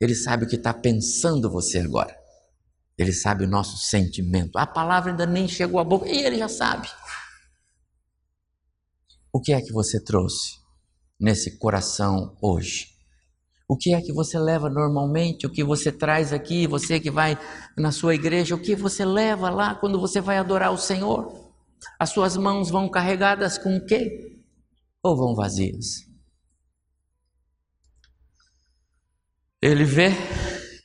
Ele 0.00 0.14
sabe 0.14 0.44
o 0.44 0.48
que 0.48 0.56
está 0.56 0.72
pensando 0.72 1.50
você 1.50 1.78
agora. 1.78 2.16
Ele 2.96 3.12
sabe 3.12 3.44
o 3.44 3.48
nosso 3.48 3.76
sentimento. 3.78 4.56
A 4.56 4.66
palavra 4.66 5.10
ainda 5.10 5.26
nem 5.26 5.48
chegou 5.48 5.80
à 5.80 5.84
boca 5.84 6.08
e 6.08 6.22
ele 6.22 6.38
já 6.38 6.48
sabe. 6.48 6.88
O 9.32 9.40
que 9.40 9.52
é 9.52 9.60
que 9.60 9.72
você 9.72 9.98
trouxe? 10.02 10.61
Nesse 11.22 11.58
coração 11.58 12.36
hoje? 12.42 12.88
O 13.66 13.76
que 13.76 13.94
é 13.94 14.02
que 14.02 14.12
você 14.12 14.38
leva 14.38 14.68
normalmente? 14.68 15.46
O 15.46 15.50
que 15.50 15.64
você 15.64 15.90
traz 15.90 16.32
aqui? 16.32 16.66
Você 16.66 17.00
que 17.00 17.10
vai 17.10 17.38
na 17.78 17.90
sua 17.90 18.14
igreja, 18.14 18.54
o 18.54 18.60
que 18.60 18.76
você 18.76 19.04
leva 19.04 19.48
lá 19.48 19.74
quando 19.74 19.98
você 19.98 20.20
vai 20.20 20.36
adorar 20.36 20.72
o 20.72 20.76
Senhor? 20.76 21.54
As 21.98 22.10
suas 22.10 22.36
mãos 22.36 22.68
vão 22.68 22.90
carregadas 22.90 23.56
com 23.56 23.76
o 23.76 23.86
quê? 23.86 24.32
ou 25.02 25.16
vão 25.16 25.34
vazias? 25.34 26.08
Ele 29.60 29.84
vê, 29.84 30.10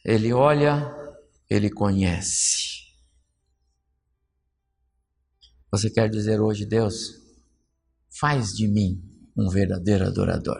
ele 0.03 0.33
olha, 0.33 0.91
ele 1.49 1.69
conhece. 1.69 2.87
Você 5.71 5.89
quer 5.89 6.09
dizer 6.09 6.39
hoje, 6.39 6.65
Deus, 6.65 6.95
faz 8.19 8.53
de 8.53 8.67
mim 8.67 9.06
um 9.37 9.49
verdadeiro 9.49 10.05
adorador. 10.05 10.57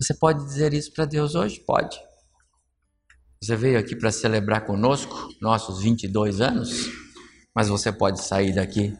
Você 0.00 0.14
pode 0.14 0.44
dizer 0.44 0.72
isso 0.72 0.92
para 0.92 1.04
Deus 1.04 1.34
hoje? 1.34 1.60
Pode. 1.60 1.98
Você 3.42 3.56
veio 3.56 3.78
aqui 3.78 3.96
para 3.96 4.12
celebrar 4.12 4.64
conosco 4.64 5.28
nossos 5.40 5.82
22 5.82 6.40
anos, 6.40 6.88
mas 7.54 7.68
você 7.68 7.92
pode 7.92 8.22
sair 8.22 8.54
daqui 8.54 8.96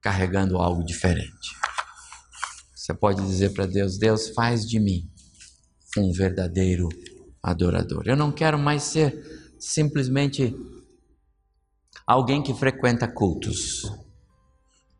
carregando 0.00 0.58
algo 0.58 0.84
diferente. 0.84 1.50
Você 2.74 2.94
pode 2.94 3.22
dizer 3.22 3.50
para 3.50 3.66
Deus: 3.66 3.98
Deus, 3.98 4.28
faz 4.30 4.66
de 4.68 4.78
mim 4.78 5.10
um 5.96 6.12
verdadeiro 6.12 6.88
adorador. 7.42 8.04
Eu 8.06 8.16
não 8.16 8.30
quero 8.30 8.58
mais 8.58 8.82
ser 8.84 9.54
simplesmente 9.58 10.54
alguém 12.06 12.42
que 12.42 12.54
frequenta 12.54 13.08
cultos. 13.08 13.82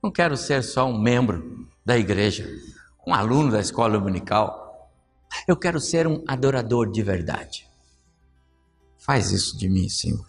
Não 0.02 0.10
quero 0.10 0.36
ser 0.36 0.62
só 0.62 0.86
um 0.86 1.00
membro 1.00 1.68
da 1.90 1.98
igreja, 1.98 2.48
um 3.04 3.12
aluno 3.12 3.50
da 3.50 3.58
escola 3.58 3.98
dominical. 3.98 4.92
Eu 5.48 5.56
quero 5.56 5.80
ser 5.80 6.06
um 6.06 6.22
adorador 6.28 6.88
de 6.88 7.02
verdade. 7.02 7.68
Faz 8.96 9.32
isso 9.32 9.58
de 9.58 9.68
mim, 9.68 9.88
Senhor. 9.88 10.24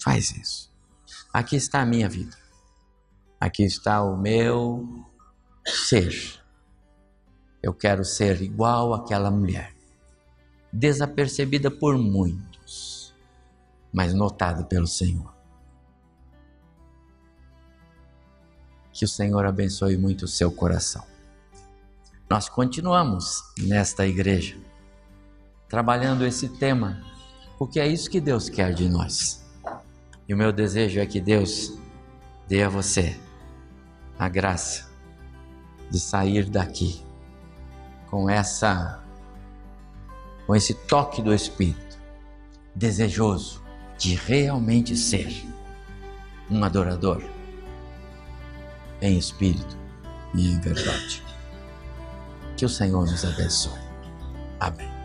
Faz 0.00 0.30
isso. 0.30 0.72
Aqui 1.32 1.56
está 1.56 1.80
a 1.80 1.86
minha 1.86 2.08
vida. 2.08 2.38
Aqui 3.40 3.64
está 3.64 4.00
o 4.00 4.16
meu 4.16 5.04
ser. 5.66 6.40
Eu 7.60 7.74
quero 7.74 8.04
ser 8.04 8.40
igual 8.40 8.94
àquela 8.94 9.28
mulher 9.28 9.74
desapercebida 10.72 11.68
por 11.68 11.98
muitos, 11.98 13.12
mas 13.92 14.14
notada 14.14 14.62
pelo 14.62 14.86
Senhor. 14.86 15.35
Que 18.96 19.04
o 19.04 19.08
Senhor 19.08 19.44
abençoe 19.44 19.94
muito 19.98 20.24
o 20.24 20.28
seu 20.28 20.50
coração. 20.50 21.04
Nós 22.30 22.48
continuamos 22.48 23.42
nesta 23.58 24.06
igreja, 24.06 24.56
trabalhando 25.68 26.24
esse 26.24 26.48
tema, 26.48 27.02
porque 27.58 27.78
é 27.78 27.86
isso 27.86 28.08
que 28.08 28.18
Deus 28.22 28.48
quer 28.48 28.72
de 28.72 28.88
nós. 28.88 29.44
E 30.26 30.32
o 30.32 30.36
meu 30.36 30.50
desejo 30.50 30.98
é 30.98 31.04
que 31.04 31.20
Deus 31.20 31.74
dê 32.48 32.62
a 32.62 32.70
você 32.70 33.14
a 34.18 34.30
graça 34.30 34.88
de 35.90 36.00
sair 36.00 36.48
daqui 36.48 37.04
com 38.10 38.30
essa 38.30 39.04
com 40.46 40.56
esse 40.56 40.72
toque 40.72 41.20
do 41.20 41.34
Espírito, 41.34 41.98
desejoso 42.74 43.62
de 43.98 44.14
realmente 44.14 44.96
ser 44.96 45.44
um 46.50 46.64
adorador 46.64 47.35
em 49.00 49.16
espírito 49.16 49.76
e 50.34 50.48
em 50.48 50.60
verdade. 50.60 51.22
Que 52.56 52.64
o 52.64 52.68
Senhor 52.68 53.06
nos 53.06 53.24
abençoe. 53.24 53.78
Amém. 54.60 54.95